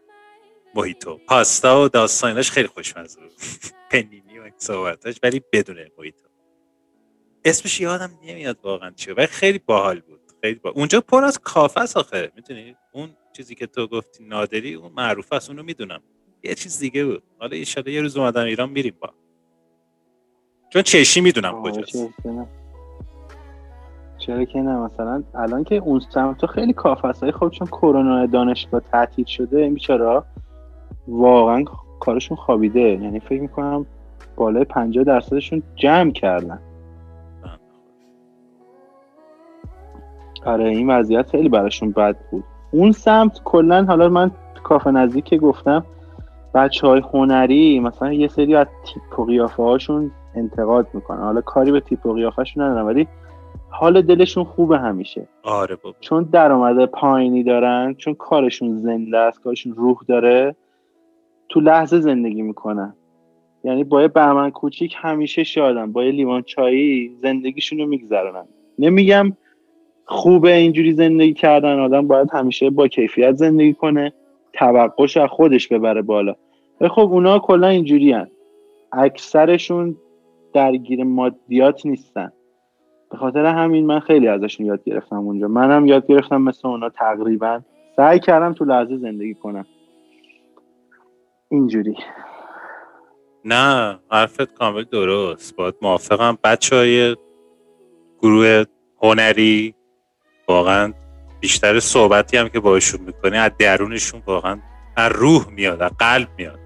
[0.76, 3.32] موهیتو پاستا و داستانش خیلی خوشمزه بود.
[3.90, 6.26] پنینی و این صحبتاش ولی بدون موهیتو
[7.44, 10.20] اسمش یادم نمیاد واقعا چیه ولی خیلی باحال بود.
[10.40, 10.70] خیلی با...
[10.70, 12.32] اونجا پر از کافه است آخه.
[12.36, 16.00] می‌دونی؟ اون چیزی که تو گفتی نادری اون معروف است اونو می‌دونم.
[16.42, 17.22] یه چیز دیگه بود.
[17.38, 19.10] حالا ان یه روز اومدم ایران میریم با
[20.72, 21.96] چون چشی می‌دونم کجاست.
[24.18, 27.30] چرا که نه؟ مثلا الان که اون سمت خیلی کافه است.
[27.30, 30.26] خب چون کرونا دانشگاه تعطیل شده این بیچارا
[31.08, 31.64] واقعا
[32.00, 32.80] کارشون خوابیده.
[32.80, 33.86] یعنی فکر می‌کنم
[34.36, 36.58] بالای 50 درصدشون جمع کردن.
[40.44, 42.44] آره این وضعیت خیلی براشون بد بود.
[42.70, 44.30] اون سمت کلا حالا من
[44.64, 45.84] کافه نزدیک که گفتم
[46.54, 51.20] بچه های هنری مثلا یه سری از تیپ و قیافه هاشون انتقاد می‌کنن.
[51.20, 53.08] حالا کاری به تیپ و قیافهشون ندارم ولی
[53.70, 55.28] حال دلشون خوبه همیشه.
[55.42, 55.96] آره بابا.
[56.00, 60.56] چون درآمد پایینی دارن چون کارشون زنده است کارشون روح داره.
[61.48, 62.94] تو لحظه زندگی می‌کنن
[63.64, 65.92] یعنی با یه بهمن کوچیک همیشه شادم.
[65.92, 68.44] با یه لیوان چایی زندگیشون رو میگذرونن
[68.78, 69.32] نمیگم
[70.04, 71.78] خوبه اینجوری زندگی کردن.
[71.80, 74.12] آدم باید همیشه با کیفیت زندگی کنه.
[74.52, 76.34] توقعش از خودش ببره بالا.
[76.90, 78.28] خب اونا کلا اینجوری هن.
[78.92, 79.96] اکثرشون
[80.52, 82.32] درگیر مادیات نیستن.
[83.10, 85.48] به خاطر همین من خیلی ازشون یاد گرفتم اونجا.
[85.48, 87.60] منم یاد گرفتم مثل اونا تقریبا
[87.96, 89.66] سعی کردم تو لحظه زندگی کنم.
[91.50, 91.96] اینجوری.
[93.44, 95.56] نه حرفت کامل درست.
[95.56, 96.38] باید موافقم.
[96.44, 97.16] بچه های
[98.18, 98.64] گروه
[99.02, 99.74] هنری
[100.48, 100.94] واقعا
[101.40, 104.60] بیشتر صحبتی هم که باشون می‌کنی از درونشون واقعا
[104.96, 106.58] از روح میاد از قلب میاد.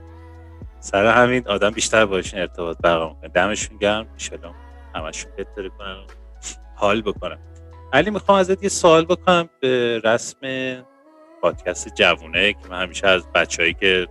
[0.80, 3.28] سر همین آدم بیشتر باشون ارتباط برقرار می‌کنه.
[3.28, 4.06] دمشون گرم.
[4.14, 4.52] ایشالا
[4.94, 5.96] همشون بهتر کنن
[6.76, 7.38] حال بکنم
[7.92, 9.48] علی می‌خوام ازت یه سوال بکنم.
[9.60, 10.38] به رسم
[11.42, 14.06] پادکست جوونه که من همیشه از بچههایی که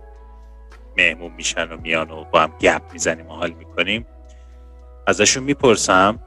[0.96, 4.06] مهمون میشن و میان و با هم گپ می‌زنیم و حال می‌کنیم.
[5.06, 6.18] ازشون می‌پرسم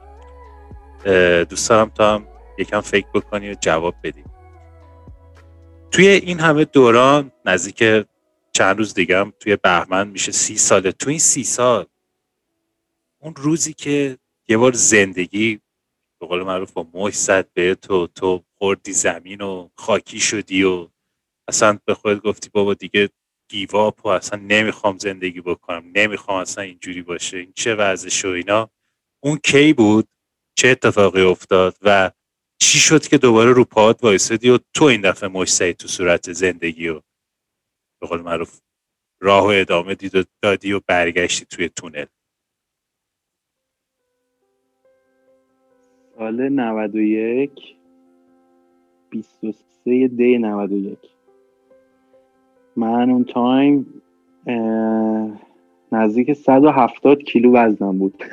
[1.48, 2.26] دوست دارم تا هم
[2.58, 4.24] یکم فکر بکنی و جواب بدی.
[5.90, 8.06] توی این همه دوران نزدیک
[8.52, 10.92] چند روز دیگه هم توی بهمن میشه سی ساله.
[10.92, 11.86] توی این سی سال
[13.18, 15.60] اون روزی که یه بار زندگی
[16.20, 20.88] به قول معروف با مش زد به تو تو خوردی زمین و خاکی شدی و
[21.48, 23.10] اصلا به خودت گفتی بابا دیگه
[23.48, 27.36] گیواپ و اصلا نمی‌خوام زندگی بکنم نمی‌خوام اصلا اینجوری باشه.
[27.36, 28.70] این چه وضعش و اینا.
[29.22, 30.08] اون کی بود؟
[30.56, 32.10] چه اتفاقی افتاد و
[32.60, 36.88] چی شد که دوباره رو پاد وایسادی و تو این دفعه مشتو تو صورت زندگی
[36.88, 37.00] و
[38.00, 38.60] به قول معروف
[39.20, 42.06] راه و ادامه دید دادی و برگشتی توی تونل؟
[46.18, 47.76] سال 91
[49.10, 51.13] 23 دی 91
[52.76, 53.86] من اون time
[55.92, 58.24] نزدیک 170 کیلو وزنم بود.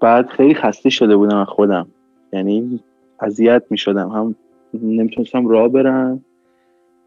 [0.00, 1.86] بعد خیلی خسته شده بودم از خودم.
[2.32, 2.80] یعنی
[3.20, 4.34] اذیت می شدم هم
[4.74, 6.24] نمی‌تونستم راه برم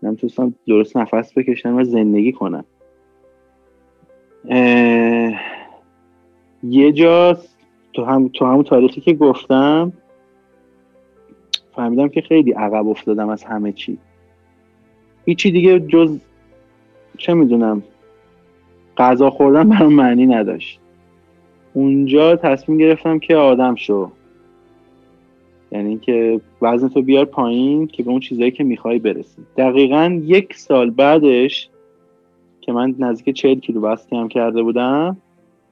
[0.03, 2.65] نمی‌تونستم درست نفس بکشم و زندگی کنم.
[6.63, 7.37] یه جا
[7.93, 9.93] تو, هم تو همون تاریخی که گفتم
[11.77, 13.97] فهمیدم که خیلی عقب افتادم از همه چی.
[15.25, 16.19] هیچی دیگه جز
[17.17, 17.83] چه می‌دونم
[18.97, 20.79] غذا خوردن برام معنی نداشت.
[21.73, 24.11] اونجا تصمیم گرفتم که آدم شو.
[25.71, 29.41] یعنی که وزن تو بیار پایین که به اون چیزایی که می‌خوای برسی.
[29.57, 31.69] دقیقا یک سال بعدش
[32.61, 35.17] که من نزدیک 40 کیلو وزن کم کرده بودم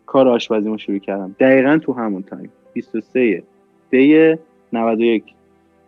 [0.05, 1.35] کار آشپزیمو شروع کردم.
[1.39, 3.43] دقیقا تو همون تایم 23
[3.91, 4.35] دی
[4.73, 5.34] 91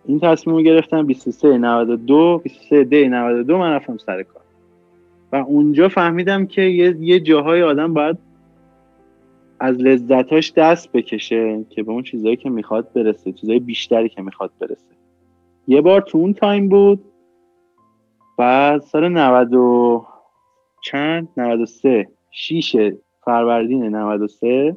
[0.08, 4.42] این تصمیم رو گرفتم 23 92 23 دی 92 من رفتم سر کار.
[5.32, 8.18] و اونجا فهمیدم که یه, یه جاهای آدم باید
[9.60, 14.52] از لذتاش دست بکشه که به اون چیزایی که می‌خواد برسه چیزای بیشتری که می‌خواد
[14.60, 14.96] برسه.
[15.68, 17.06] یه بار تو اون تایم بود
[18.38, 20.02] بعد سال 90
[20.84, 22.92] چند؟ 93 6
[23.26, 24.76] فروردین 93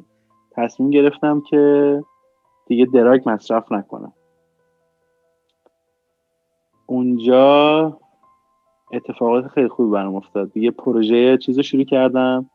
[0.51, 2.03] تصمیم گرفتم که
[2.67, 4.13] دیگه دراگ مصرف نکنم.
[6.91, 7.97] اونجا
[8.93, 10.53] اتفاقات خیلی خوبی برام افتاد.
[10.53, 12.49] دیگه پروژه چیز رو شروع کردم.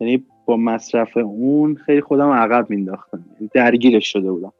[0.00, 4.52] یعنی با مصرف اون خیلی خودم عقب مینداختم یعنی درگیرش شده بودم.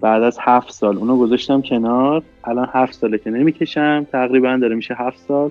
[0.00, 2.22] بعد از هفت سال اونو گذاشتم کنار.
[2.44, 4.06] الان هفت ساله که نمی‌کشم.
[4.12, 5.50] تقریبا داره میشه هفت سال.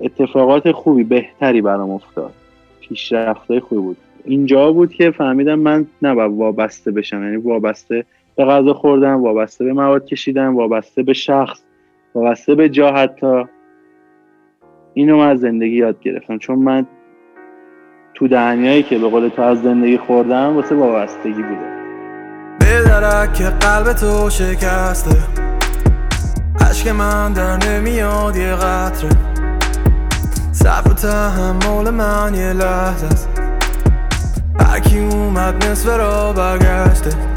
[0.00, 2.34] اتفاقات خوبی بهتری برام افتاد.
[2.80, 3.96] پیشرفتای خوبی بود.
[4.24, 7.24] اینجا بود که فهمیدم من نباید وابسته بشم.
[7.24, 8.04] یعنی وابسته
[8.36, 11.60] به غذا خوردم وابسته به مواد کشیدم وابسته به شخص
[12.14, 13.44] وابسته به جا حتی.
[14.94, 16.38] اینو من از زندگی یاد گرفتم.
[16.38, 16.86] چون من
[18.14, 21.72] تو دنیایی که به قول تو از زندگی خوردم واسه وابستگی بوده.
[22.60, 25.16] بدرک قلب تو شکسته.
[26.70, 29.10] عشق من در نمیاد یه قطره.
[30.52, 33.28] صبر تحمل من یه لحظه است.
[34.60, 37.31] هرکی اومد نصف را برگشته.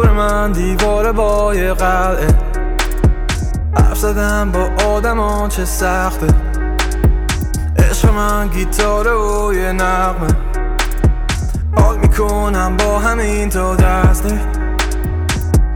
[0.00, 2.28] دور من دیوار با یه قلعه.
[3.76, 6.26] حرف زدم با آدمان چه سخته.
[7.78, 10.28] عشق من گیتاره و یه نغمه.
[11.76, 14.40] حال می‌کنم با همین تا دسته.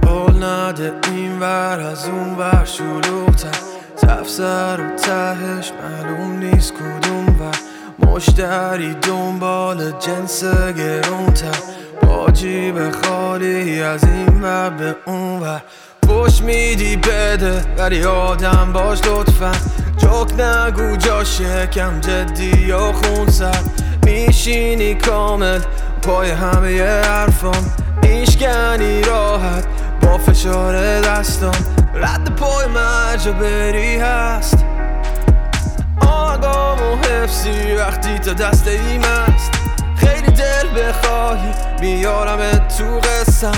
[0.07, 3.59] حال نده این ور از اون ور شلوغتر.
[3.97, 7.57] تفسر و تهش معلوم نیست کدوم ور.
[8.09, 10.45] مشتری دنبال جنس
[10.77, 11.59] گرونتر.
[12.03, 15.63] با جیب خالی از این ور به اون ور.
[16.09, 19.53] پشت میدی بده ولی آدم باش لطفا.
[19.97, 23.63] جوک نگو جاشه کم جدی یا خون سر.
[24.05, 25.61] میشینی کامل
[26.03, 27.73] پای همه حرفام.
[28.03, 29.65] میشکنی راحت
[30.03, 31.53] با فشار دستم
[31.95, 34.65] رد پای مرجا بری هست.
[36.01, 39.53] آگام و حفظی وقتی تا دست ایم است
[39.97, 43.53] خیلی دل بخواهی میارم تو قسم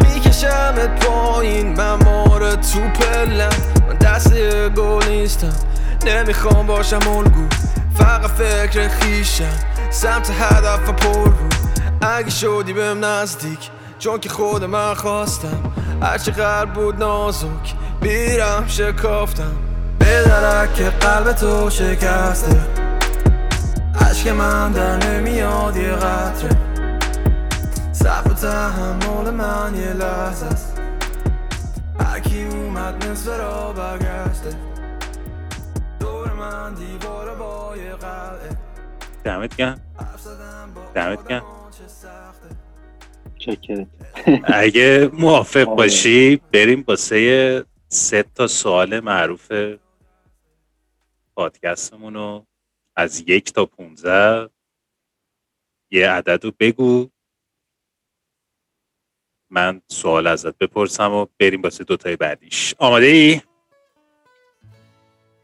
[0.00, 3.50] میکشمت پایین من ماره تو پلم.
[3.88, 4.34] من دست
[4.68, 5.52] گل نیستم
[6.06, 7.48] نمی‌خوام باشم الگو.
[7.94, 9.58] فقط فکر خیشم
[9.90, 11.48] سمت هدف پر رو.
[12.02, 15.62] اگه شدی بهم نزدیک چون که خود من خواستم.
[16.02, 19.52] هرچقدر بود نازک بیرم شکافتم.
[19.98, 22.60] به درک قلب تو شکسته.
[24.10, 26.71] عشق من در نمیاد یه قطره.
[28.02, 30.80] صبر و تحمل من یه لحظه است.
[32.00, 34.56] هرکی اومد نصف را برگشته.
[36.00, 38.58] دور من دیوار با یه قلعه.
[39.24, 39.60] دمت
[40.74, 41.42] با دمت
[43.38, 43.86] چکرت.
[44.44, 45.76] اگه موافق آره.
[45.76, 49.52] باشی بریم واسه سه تا سوال معروف
[51.34, 52.46] پادکستمون رو
[52.96, 54.50] از یک تا پونزه
[55.90, 57.08] یه عدد رو بگو.
[59.52, 62.74] من سوال ازت بپرسم و بریم واسه دوتای بعدیش.
[62.78, 63.40] آماده ای؟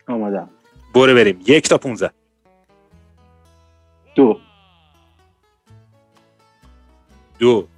[0.08, 0.50] آمادم.
[0.94, 1.40] برو بریم.
[1.46, 2.10] یک تا پونزه.
[4.14, 4.40] دو.
[7.38, 7.68] دو.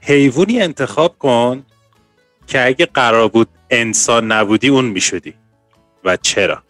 [0.00, 1.66] حیوانی انتخاب کن
[2.46, 5.34] که اگه قرار بود انسان نبودی اون می‌شدی.
[6.04, 6.62] و چرا؟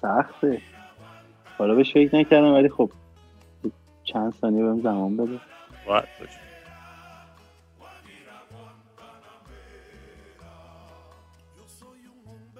[0.00, 0.60] سخته.
[1.58, 2.90] حالا بهش فکر نکردم ولی خب
[4.04, 5.40] چند ثانیه بهم زمان بده.
[5.86, 6.30] راحت باش.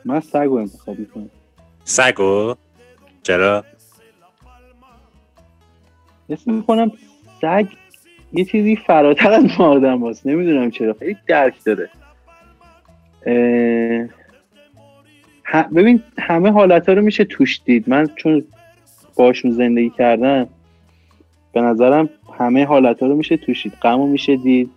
[0.05, 1.31] من سگ رو انتخاب می‌کنم.
[1.85, 2.55] سگو؟
[3.23, 3.65] چرا؟
[6.29, 6.93] اسم می‌کنم
[7.41, 7.67] سگ.
[8.33, 10.95] یه چیزی فراتر از ما آدم هست نمی‌دونم چرا.
[10.99, 11.91] خیلی درک داره.
[13.27, 14.22] اه،
[15.53, 17.89] ه- ببین همه حالت ها رو میشه توش دید.
[17.89, 18.45] من چون
[19.17, 20.49] باشون زندگی کردم
[21.53, 24.71] به نظرم همه حالت ها رو میشه توشید غم رو میشه دید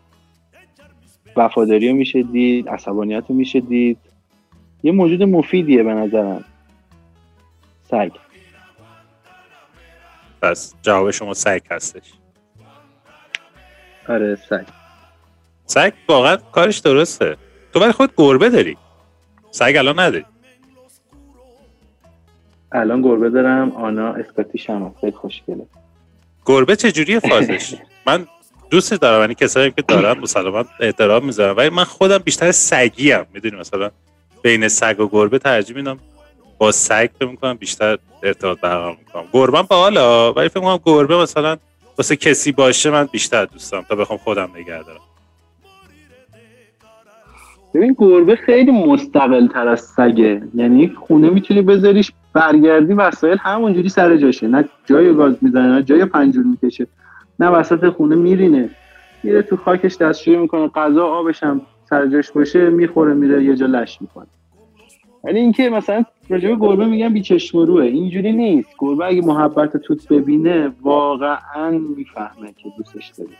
[1.35, 3.97] وفاداری رو میشه دید عصبانیت رو میشه دید.
[4.83, 6.43] یه موجود مفیدیه به نظرم.
[7.91, 8.11] سگ.
[10.41, 12.13] پس جواب شما سگ هستش.
[14.09, 14.65] آره سگ.
[15.65, 17.37] سگ واقعا کارش درسته.
[17.73, 18.77] تو ولی خود گربه داری.
[19.51, 20.25] سگ الان نداری.
[22.75, 23.71] الان گربه دارم.
[23.71, 24.95] آنا اسکاتیش هم.
[25.01, 25.65] خیلی خوشگله.
[26.45, 27.75] گربه چجوریه فازش؟
[28.07, 28.27] من
[28.69, 29.21] دوست دارم.
[29.21, 33.89] یعنی کسایی که دارم مسلما احترام می‌ذارم ولی من خودم بیشتر سگی ام می‌دونی مثلا
[34.41, 35.99] بین سگ و گربه ترجیح میدم.
[36.57, 39.23] با سگ فکر می‌کنم بیشتر ارتباط برقرار می‌کنم.
[39.33, 41.57] گربه با حالا ولی فکر می‌کنم گربه مثلا
[41.97, 45.01] واسه کسی باشه من بیشتر دوست دارم تا بخوام خودم نگه دارم
[47.73, 50.41] ببین گربه خیلی مستقل تر از سگه.
[50.55, 54.47] یعنی خونه می‌تونی بذاریش برگردی وسایل همونجوری سر جاشه.
[54.47, 56.87] نه جای گاز می‌زنه نه جای پنجور می‌کشه.
[57.39, 58.69] نه وسط خونه میرینه.
[59.23, 60.67] میره تو خاکش دستشویی می‌کنه.
[60.67, 64.27] غذا آبش هم سر جاش باشه می‌خوره میره یه جا لش می‌کنه.
[65.23, 68.69] ولی اینکه مثلا راجع به گربه میگن بیچشم روه اینجوری نیست.
[68.79, 73.35] گربه اگه محبت توت ببینه واقعا می‌فهمه که دوستش داری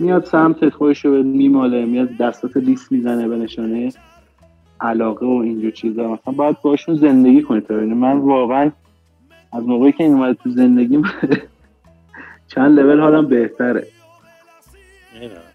[0.00, 3.92] میاد سمتت خودش رو میماله میاد دستات لیس می‌زنه به نشانه.
[4.80, 6.02] علاقه و اینجور چیزا.
[6.02, 8.70] مثلا باید باشون زندگی کنی تا من واقعا
[9.52, 11.02] از موقعی که این اومده تو زندگی
[12.54, 13.86] چند لول حالم بهتره.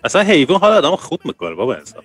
[0.04, 2.04] اصلا حیوان حال آدم خوب می‌کنه بابا انسان.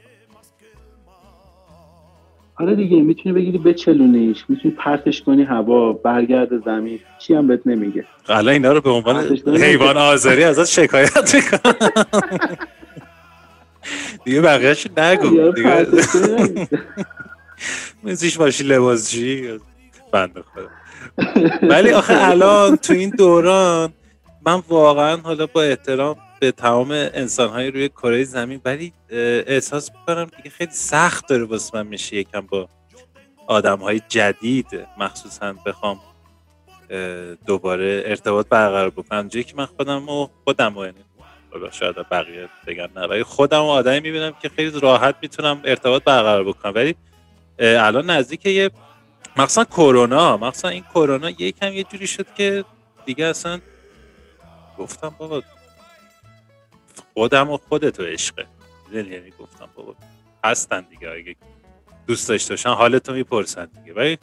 [2.56, 6.98] آره دیگه می‌تونی بگیری بچلونیش می‌تونی پرتش کنی هوا برگرد زمین.
[7.18, 8.04] چی هم بهت نمیگه.
[8.28, 9.36] الان اینا رو به عنوان.
[9.46, 11.72] حیوان آزاری ازت شکایت می‌کنم
[14.24, 15.52] دیگه بقیهش نگو.
[15.52, 15.86] دیگه.
[18.04, 19.58] مثلش باشی لباسشی
[20.12, 20.68] بنده خدا.
[21.70, 23.92] ولی آخه الان تو این دوران
[24.46, 28.92] من واقعا حالا با احترام به تمام انسان های روی کره زمین ولی
[29.46, 32.68] احساس می‌کنم دیگه خیلی سخت داره واسه من میشه یکم با
[33.46, 34.66] آدم های جدید
[34.98, 36.00] مخصوصا بخوام
[37.46, 39.28] دوباره ارتباط برقرار بکنم.
[39.28, 40.98] جایی که من خودم و خودم و یعنی
[41.54, 43.06] حالا شاید بقیه بگن نه.
[43.06, 46.72] ولی خودم آدمی می‌بینم که خیلی راحت می‌تونم ارتباط برقرار بکنم.
[46.74, 46.94] ولی
[47.58, 48.70] الان نزدیک یه
[49.36, 52.64] مخصوصا کرونا مخصوصا این کرونا یکم یه جوری شد که
[53.04, 53.60] دیگه اصلا
[54.78, 55.42] گفتم بابا
[57.14, 58.46] خودم و خودتو عشقه.
[58.92, 59.94] یعنی گفتم بابا
[60.44, 61.10] هستن دیگه.
[61.10, 61.36] اگه
[62.06, 63.94] دوست داشته باشن حالتو می‌پرسن دیگه.
[63.94, 64.18] ولی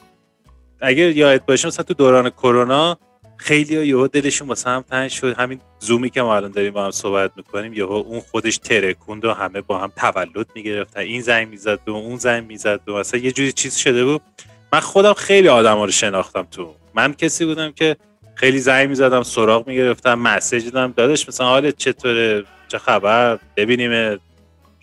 [0.82, 2.98] اگه یاد باشه مثلا تو دوران کرونا
[3.42, 5.39] خیلی ها یهو دلشون واسه هم تنگ شد.
[5.39, 9.34] همین زومی که ما الان داریم با هم صحبت می‌کنیم یهو اون خودش ترکوند و
[9.34, 11.00] همه با هم تولد می‌گرفتن.
[11.00, 14.22] این زنگ می‌زد به اون زنگ می‌زد و مثلا یه جوری چیز شده بود.
[14.74, 17.96] من خودم خیلی آدم ها رو شناختم تو من کسی بودم که
[18.36, 20.94] خیلی زنگ می‌زدم سراغ می‌گرفتم مسیج دادم.
[20.98, 24.20] دادش مثلا حالت چطوره؟ چه خبر؟ ببینیم.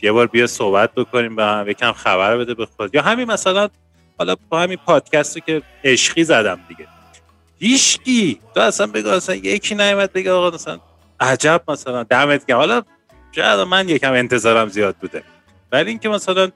[0.02, 1.68] یه بار بیا صحبت بکنیم با هم.
[1.68, 2.94] یکم خبر بده به خود.
[2.94, 3.68] یا همین مثلا
[4.18, 6.86] حالا با همین پادکست که عشقی زدم دیگه.
[7.58, 8.40] هیچکی.
[8.54, 10.78] تو اصلا بگو اصلا یکی نیومد بگه آقا مثلا
[11.20, 12.58] عجب مثلا دمت گرم.
[12.58, 12.82] حالا
[13.32, 15.22] شاید من یکم انتظارم زیاد بوده.
[15.72, 16.50] ولی اینکه مثلا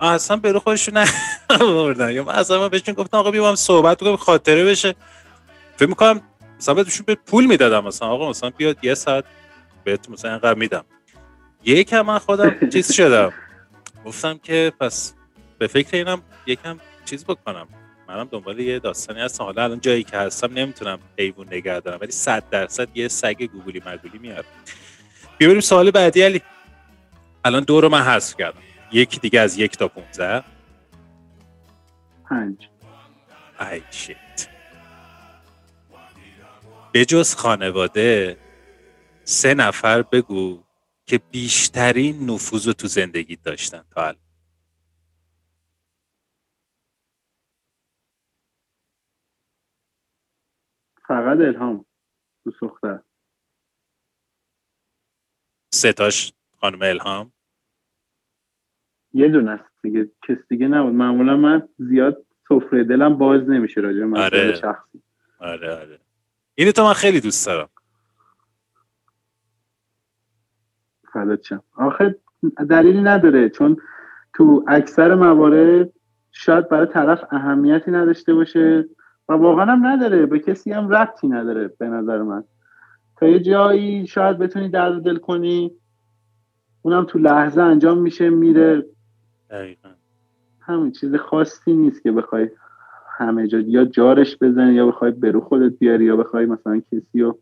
[0.00, 1.04] اصلا برو خودشون
[1.50, 4.94] نبردن یا اصلا من بهشون گفتم آقا بیام صحبت کنم خاطره بشه.
[5.76, 6.20] فکر می‌کنم
[6.58, 8.08] مثلا بهشون به پول می‌دادم مثلا.
[8.08, 9.24] آقا مثلا بیاد یه ساعت
[9.84, 10.84] بهت مثلا اینقدر میدم.
[11.64, 13.32] یکم من خودم چیز شدم.
[14.04, 15.14] گفتم که پس
[15.58, 17.68] به فکر اینم یکم چیز بکنم.
[18.14, 19.44] منم دنبال یه داستانی هستم.
[19.44, 23.82] حالا الان جایی که هستم نمی‌تونم حیوان نگه دارم ولی صد درصد یه سگ گوگلی
[23.86, 24.44] مگولی میارم.
[25.38, 26.42] بیاریم سوال بعدی علی.
[27.44, 28.60] الان دو رو من حذف کردم.
[28.92, 30.44] یکی دیگه از یک تا 15
[32.30, 32.68] پنج.
[33.60, 34.48] ای شیت.
[36.92, 38.36] به جز خانواده
[39.24, 40.62] سه نفر بگو
[41.06, 44.23] که بیشترین نفوذ رو تو زندگی داشتن تا الان.
[51.08, 51.84] فقط الهام
[52.44, 53.00] تو سختر
[55.74, 57.32] سه تاش خانم الهام؟
[59.12, 60.10] یه دونه است دیگه.
[60.28, 60.94] کس دیگه نبود.
[60.94, 64.54] معمولا من زیاد سفره دلم باز نمیشه راجع به آره.
[64.54, 65.02] شخصی.
[65.38, 66.00] آره آره.
[66.54, 67.68] اینو تو من خیلی دوست دارم.
[71.12, 72.18] فدات آخه
[72.70, 73.48] دلیلی نداره.
[73.48, 73.76] چون
[74.34, 75.92] تو اکثر موارد
[76.32, 78.88] شاید برای طرف اهمیتی نداشته باشه.
[79.28, 82.44] و واقعا هم نداره به کسی هم ربطی نداره به نظر من.
[83.16, 85.72] تا یه جایی شاید بتونی درد دل کنی
[86.82, 88.86] اونم تو لحظه انجام میشه میره.
[89.50, 89.88] دقیقا.
[90.60, 92.50] همین چیز خاصی نیست که بخوای
[93.18, 97.38] همه جا یا جارش بزنی یا بخوای برو خودت بیاری یا بخوای مثلا کسی رو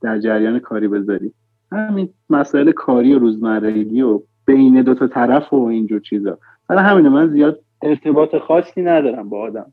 [0.00, 1.32] در جریان کاری بذاری.
[1.72, 6.38] همین مسائل کاری و روزمرگی و بین دو تا طرف و اینجور چیزا.
[6.68, 9.72] حالا همینه من زیاد ارتباط خاصی ندارم با آدم.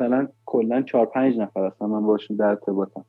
[0.00, 3.04] مثلا کلا چهار پنج نفر هستم من باشون در ارتباطم.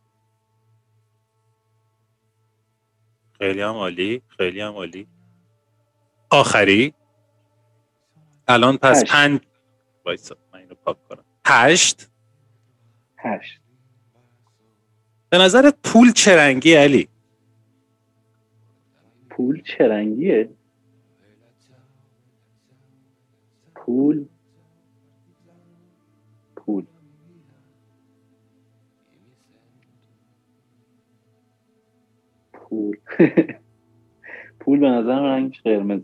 [3.38, 5.08] خیلی هم عالی خیلی هم عالی.
[6.32, 6.94] آخری؟
[8.48, 9.12] الان پس هشت.
[9.12, 9.42] پنج.
[10.06, 11.24] وایسا من اینو پاک کنم.
[11.46, 12.10] هشت؟
[13.18, 13.62] هشت.
[15.30, 17.10] به نظرت پول چه رنگی علی؟
[19.30, 20.50] پول چه رنگیه؟
[23.76, 24.26] پول
[26.70, 26.86] پول
[32.54, 32.98] پول.
[34.60, 36.02] پول به نظر رنگش قرمز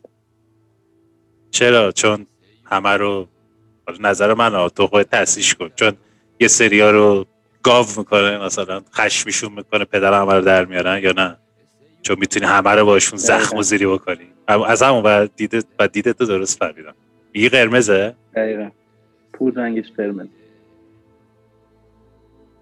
[1.52, 2.26] چرا؟ چون
[2.64, 3.28] همه رو
[4.00, 5.70] نظر من ها، تو خودت تحسیش کن.
[5.76, 5.94] چون
[6.40, 7.26] یه سریا رو
[7.64, 11.38] گاو می‌کنه مثلا خشمیشون می‌کنه پدر همه رو در میارن یا نه؟
[12.02, 14.28] چون می‌تونی همه رو باشون زخم و زیری بکنی.
[14.48, 16.96] از همون و دیده و دیده تو درست فهمیدم.
[17.34, 18.70] میگی قرمزه؟ دقیقا.
[19.34, 20.28] پول رنگش قرمز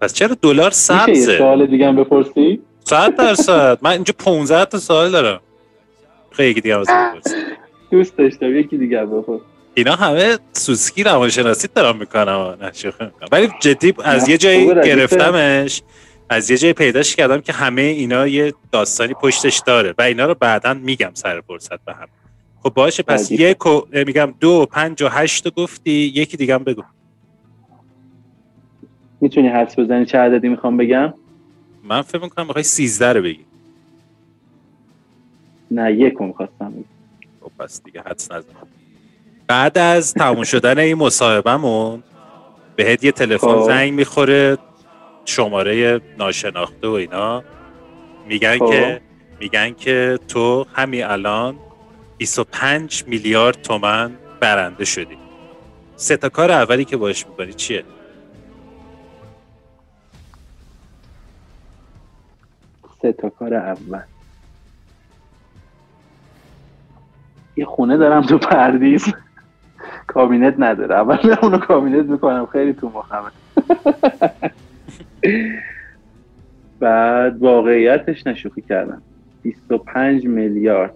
[0.04, 0.72] پس چرا دلار
[1.06, 3.78] میشه یه سوال دیگه هم بپرسی؟ صد درصد.
[3.82, 5.40] من اینجا 15 تا سوال دارم.
[6.30, 7.34] خیلی یکی دیگه بپرس.
[7.90, 9.40] دوست داشتم یکی دیگه بپرس.
[9.74, 12.56] اینا همه سوسکی روانشناسی دارم می‌کنم.
[13.32, 14.66] ولی جدی از یه جایی.
[14.66, 15.82] گرفتمش
[16.28, 20.34] از یه جایی پیداش کردم که همه اینا یه داستانی پشتش داره و اینا رو
[20.40, 22.08] بعدا میگم سر فرصت به هم.
[22.62, 23.30] خب باشه پس.
[23.30, 23.58] یک
[23.92, 26.82] میگم دو پنج و هشت گفتی یکی دیگه هم بگو.
[29.20, 31.14] می‌تونی حدس بزنی چه عددی می‌خوام بگم؟
[31.84, 33.44] من فکر می‌کنم می‌خوای 13 رو بگی.
[35.70, 36.84] نه یکو می‌خواستم بگم.
[37.40, 38.48] خب پس دیگه حدس نزن.
[39.46, 42.02] بعد از تموم شدن این مصاحبهمون
[42.76, 43.62] بهت یه تلفن خب.
[43.66, 44.58] زنگ می‌خوره
[45.24, 47.42] شماره ناشناخته و اینا.
[48.28, 48.70] میگن خب.
[48.70, 49.00] که
[49.40, 51.56] میگن که تو همین الان
[52.18, 54.10] 25 میلیارد تومن
[54.40, 55.16] برنده شدی.
[55.96, 57.84] سه تا کار اولی که باش می‌کنی چیه؟
[63.04, 64.00] سه تا کار اول.
[67.56, 69.12] یه خونه دارم تو پردیس.
[70.06, 70.94] کابینت نداره.
[70.94, 72.46] اول اونو کابینت می‌کنم.
[72.46, 73.30] خیلی تو مخمه.
[76.80, 79.02] بعد واقعیتش نشوخی کردم.
[79.42, 80.94] 25 میلیارد.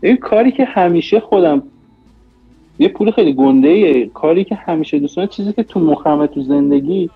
[0.00, 1.62] این کاری که همیشه خودم
[2.78, 4.06] یه پول خیلی گنده ایه.
[4.06, 7.10] کاری که همیشه دوستان چیزی که تو مخمه تو زندگی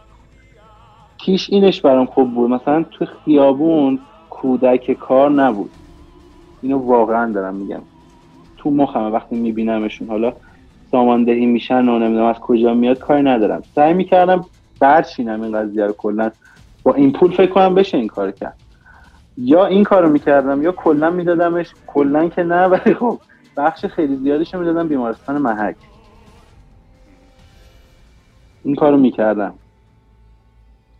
[1.24, 2.50] پیش اینش برام خوب بود.
[2.50, 3.98] مثلا تو خیابون
[4.30, 5.70] کودک کار نبود.
[6.62, 7.82] اینو واقعا دارم میگم.
[8.56, 10.32] تو مخمه وقتی میبینمشون حالا
[10.90, 13.62] ساماندهی میشن و نمی‌دونم از کجا میاد کاری ندارم.
[13.74, 14.44] سعی می‌کردم
[14.80, 16.30] برچینم این قضیه رو کلا.
[16.82, 18.56] با این پول فکر کنم بشه این کار کرد.
[19.36, 23.18] یا این کارو می‌کردم یا کلا میدادمش کلا که نه ولی خب
[23.56, 25.76] بخش خیلی زیادش رو می‌دادم بیمارستان محک.
[28.64, 29.54] این کارو می‌کردم.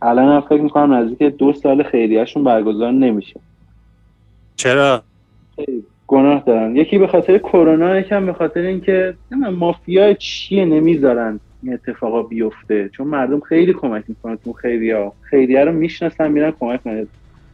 [0.05, 3.39] الان هم فکر می‌کنم نزدیک دو سال خیریهشون برگزار نمیشه.
[4.55, 5.03] چرا؟
[6.07, 6.75] گناه دارن.
[6.75, 9.17] یکی به خاطر کرونا یکم به خاطر اینکه
[9.51, 12.89] مافیا چیه نمی‌ذارن این اتفاقا بیفته.
[12.89, 17.07] چون مردم خیلی کمک می‌کنن تو خیریه خیریه رو می‌شناسن میرن کمک کنن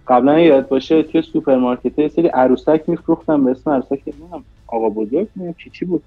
[0.07, 5.27] قبلا یاد باشه توی سوپرمارکت یه سری عروسک میفروختن به اسم عروسک نمی‌دونم آقا بزرگ
[5.57, 6.03] چی چی بود؟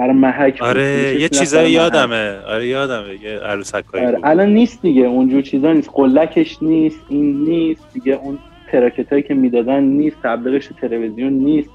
[0.00, 0.62] برای محک.
[0.62, 1.72] آره یه چیزایی.
[1.72, 2.38] یادمه.
[2.46, 3.22] آره یادمه.
[3.22, 5.90] یه عروسک آره الان نیست دیگه اونجور چیزا نیست.
[5.94, 7.92] قلکش نیست این نیست.
[7.92, 8.38] دیگه اون
[8.72, 11.70] تراکت هایی که می‌دادن نیست تبلیغش تو تلویزیون نیست.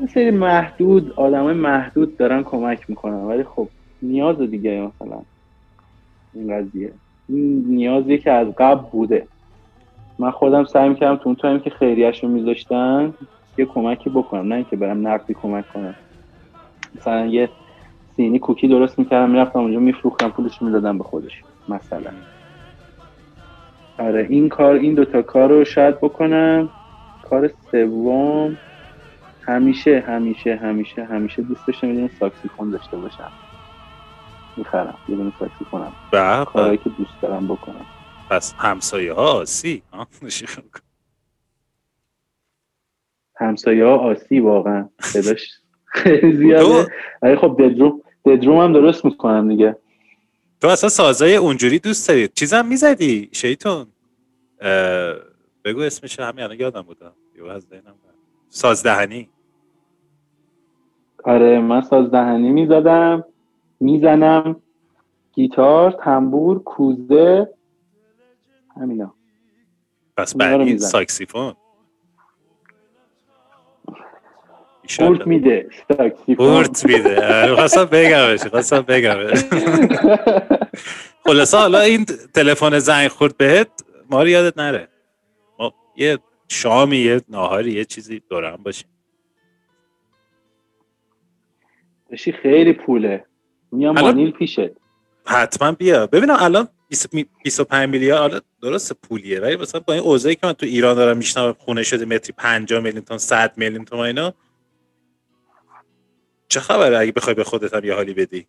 [0.00, 3.24] یه سری محدود آدمای محدود دارن کمک می‌کنن.
[3.24, 3.68] ولی خب
[4.02, 5.22] نیاز دیگه مثلا.
[6.34, 6.92] این قضیه.
[7.28, 9.26] این نیازی که از قبل بوده.
[10.18, 13.14] من خودم سعی می‌کردم تو اون تایم که خیریش رو میذاشتن
[13.58, 14.48] یه کمکی بکنم.
[14.48, 15.94] نه اینکه برم نقدی کمک کنم.
[16.94, 17.50] مثلا یه
[18.16, 22.12] سینی کوکی درست می‌کردم می‌رفتم اونجا میفروختم پولش می‌دادم به خودش مثلا.
[23.98, 26.68] آره این کار این دوتا کار رو شاید بکنم.
[27.22, 28.56] کار سوم
[29.42, 33.32] همیشه همیشه همیشه همیشه دوست داشتم یه ساکسیفون داشته باشم.
[34.56, 35.92] می‌خرم یه دونه ساکسیفونم.
[36.10, 36.78] کارهایی.
[36.78, 37.86] که دوست دارم بکنم.
[38.30, 39.82] پس همسایه ها آسی؟
[43.36, 44.88] همسایه ها آسی واقعا.
[45.00, 45.61] صداش
[45.92, 46.86] خیلی زیاده.
[47.22, 49.76] ولی خب ددروم ددروم هم درست می‌کنم دیگه.
[50.60, 53.86] تو اصلا سازای اونجوری دوست داری؟ چیزم می‌زدی؟ شیطون
[55.64, 57.94] بگو اسمش همین الان یادم بودم یه از ذهنم.
[58.48, 59.28] سازدهنی.
[61.24, 63.24] آره من ساز دهنی می‌زدم
[63.80, 64.56] می‌زنم.
[65.32, 67.48] گیتار تنبور کوزه.
[68.80, 69.14] همینا.
[70.16, 70.90] پس می‌زنم.
[70.90, 71.54] ساکسیفون.
[74.82, 75.24] ایشالله.
[75.28, 75.68] میده
[76.36, 77.42] بورت میده.
[77.42, 79.38] آره، خواستم بگمش خواستم بگمش.
[81.26, 82.04] خلاصه حالا این
[82.34, 83.68] تلفن زنگ خورد بهت
[84.10, 84.88] ما رو یادت نره.
[85.58, 86.18] ما یه
[86.48, 88.88] شامی یه ناهاری یه چیزی دورم باشیم.
[92.10, 93.24] بشی خیلی پوله.
[93.72, 94.60] میام الان- مانیل پیشت.
[95.26, 96.06] حتما بیا.
[96.06, 100.46] ببینم الان 20 می- 25 میلیارد حالا درست پولیه ولی مثلا با این اوضاعی که
[100.46, 104.34] من تو ایران دارم میشنم خونه شده متری 50 میلیون تومن 100 میلیون تومن اینا
[106.52, 108.46] چه خبره اگه بخوای به خودت هم یه حالی بدی؟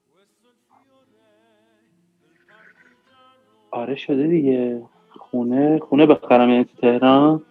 [3.71, 4.81] آره شده دیگه.
[5.09, 7.43] خونه خونه بخرم یعنی تو تهران.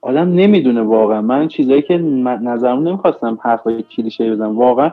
[0.00, 1.22] آدم نمی‌دونه واقعا.
[1.22, 4.58] من چیزایی که نظرمو نمی‌خواستم حرفای کلیشه بزنم.
[4.58, 4.92] واقعا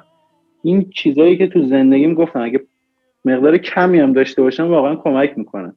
[0.63, 2.65] این چیزایی که تو زندگیم گفتم اگه
[3.25, 5.73] مقدار کمی هم داشته باشم واقعا کمک می‌کنه.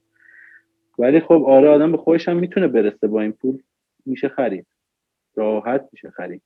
[0.98, 3.06] ولی خب آره آدم به خودش هم می‌تونه برسه.
[3.06, 3.58] با این پول
[4.06, 4.66] میشه خرید.
[5.36, 6.42] راحت میشه خرید.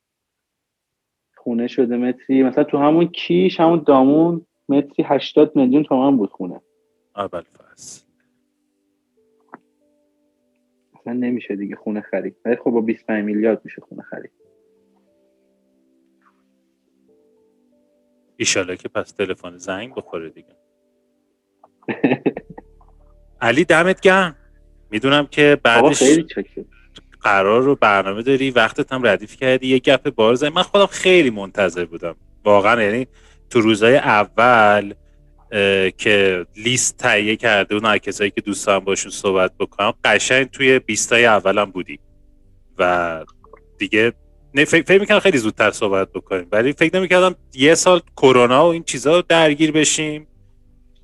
[1.44, 2.42] خونه شده متری.
[2.42, 6.60] مثلا تو همون کیش همون دامون متری 80 میلیون تومن بود خونه.
[7.16, 8.04] اول فصل.
[11.00, 12.36] اصلا نمیشه دیگه خونه خرید.
[12.44, 14.30] ولی خب با 25 میلیارد میشه خونه خرید.
[18.36, 20.56] ایشالا که پس تلفن زنگ بخوره دیگه.
[23.40, 24.36] علی دمت گرم.
[24.90, 26.26] می‌دونم که بعدش خیلی
[27.24, 31.84] قرار رو برنامه داری وقتت هم ردیف کردی یه گپ بار من خودم خیلی منتظر
[31.84, 32.16] بودم.
[32.44, 33.06] واقعا یعنی
[33.50, 34.94] تو روزای اول
[35.98, 41.26] که لیست تهیه کرده اون کسایی که دوست دارم باشون صحبت بکنم قشنگ توی بیستای
[41.26, 41.98] اولم بودی
[42.78, 43.24] و
[43.78, 44.12] دیگه
[44.54, 46.46] نه فکر, می‌کنم خیلی زودتر صحبت بکنیم.
[46.52, 50.26] ولی فکر نمی‌کردم یه سال کرونا و این چیزا درگیر بشیم.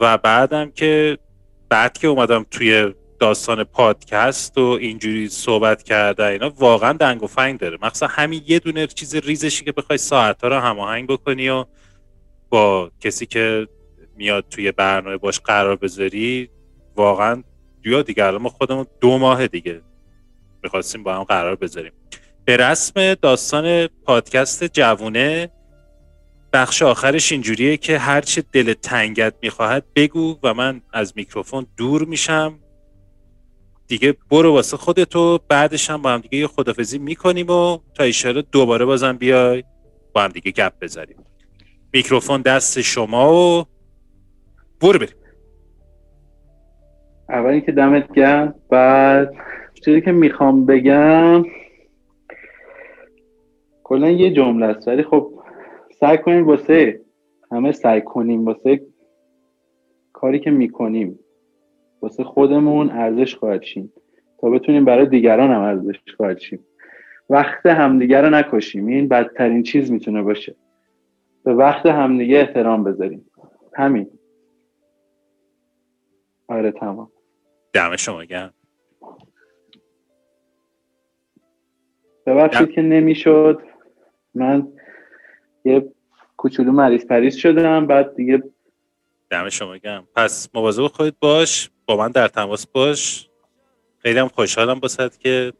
[0.01, 1.19] و بعدم که
[1.69, 7.61] بعد که اومدم توی داستان پادکست و اینجوری صحبت کرده اینا واقعا دنگ و فنگ
[7.61, 7.79] داره.
[7.83, 11.65] مخصوصا همین یه دونه چیز ریزشی که بخوای ساعتها رو هماهنگ بکنی و
[12.49, 13.69] با کسی که
[14.17, 16.51] میاد توی برنامه باش قرار بذاری
[16.97, 17.43] واقعا
[17.85, 19.83] یا دیگه الان ما خودمون دو ماه دیگه
[20.63, 21.93] می‌خواستیم با هم قرار بذاریم.
[22.45, 25.51] به رسم داستان پادکست جوونه
[26.53, 32.59] بخش آخرش اینجوریه که هرچه دل تنگت می‌خواهد بگو و من از میکروفون دور میشم.
[33.91, 38.41] دیگه برو واسه خودتو بعدش هم با هم دیگه یه خدافزی می‌کنیم و تا ایشالا
[38.41, 39.65] دوباره بازم بیای
[40.15, 41.17] با هم دیگه گپ بزنیم.
[41.93, 43.65] میکروفون دست شما و
[44.81, 45.15] برو بریم.
[47.29, 49.35] اولی که دمت گرم بعد
[49.85, 51.45] چیزی که می‌خوام بگم
[53.85, 55.33] کلا یه جمله است ولی خب
[56.01, 57.01] سعی کنیم واسه
[57.53, 58.81] همه سعی کنیم واسه
[60.12, 61.19] کاری که می‌کنیم.
[62.02, 63.93] واسه خودمون ارزش خواهد شیم.
[64.40, 66.66] تا بتونیم برای دیگران هم ارزش خواهد شیم.
[67.31, 68.86] وقت همدیگه رو نکشیم.
[68.86, 70.55] این بدترین چیز می‌تونه باشه.
[71.44, 73.31] به وقت همدیگه احترام بذاریم.
[73.74, 74.10] همین
[76.48, 77.10] آره تمام.
[77.72, 78.55] دم شما گرم.
[82.27, 83.62] ببخشید که نمی‌شد.
[84.35, 84.68] من
[85.64, 85.93] یه
[86.36, 88.43] کوچولو مریض پریز شدم بعد دیگه
[89.31, 90.09] دم شما گرم.
[90.16, 91.70] پس مواظب خودت باش.
[91.91, 93.29] با من در تماس باش.
[94.03, 95.53] خیلی هم خوشحالم باسد که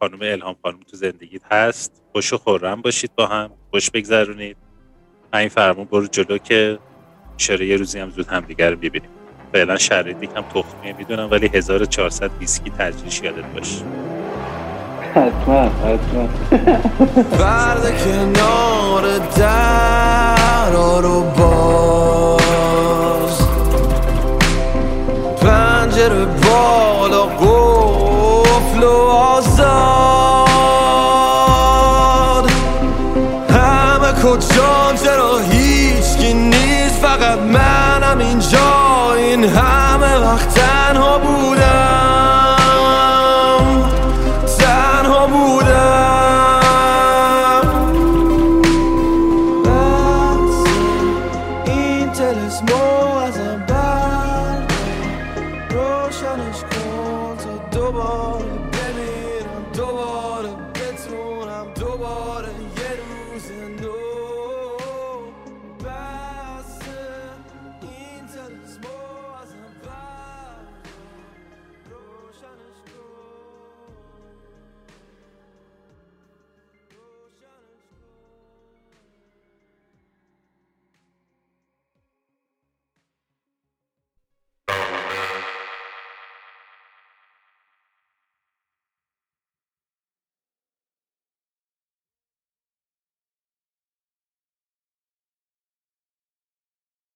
[0.00, 2.02] خانم الهام خانم تو زندگیت هست.
[2.12, 3.50] خوش و خورم باشید با هم.
[3.70, 4.56] خوش بگذرونید.
[5.34, 6.78] این فرمون برو جلو که
[7.36, 9.10] شره یه روزی هم زود همدیگر رو ببینیم.
[9.52, 13.84] فعلا شرایطی کم تخمیه می‌دونم ولی 1400 ویسکی تجریش یادت باشه.
[15.14, 16.28] حتما حتما.
[17.38, 20.70] فرد کنار در
[21.00, 22.17] رو باز
[26.08, 27.77] le bord, leur go.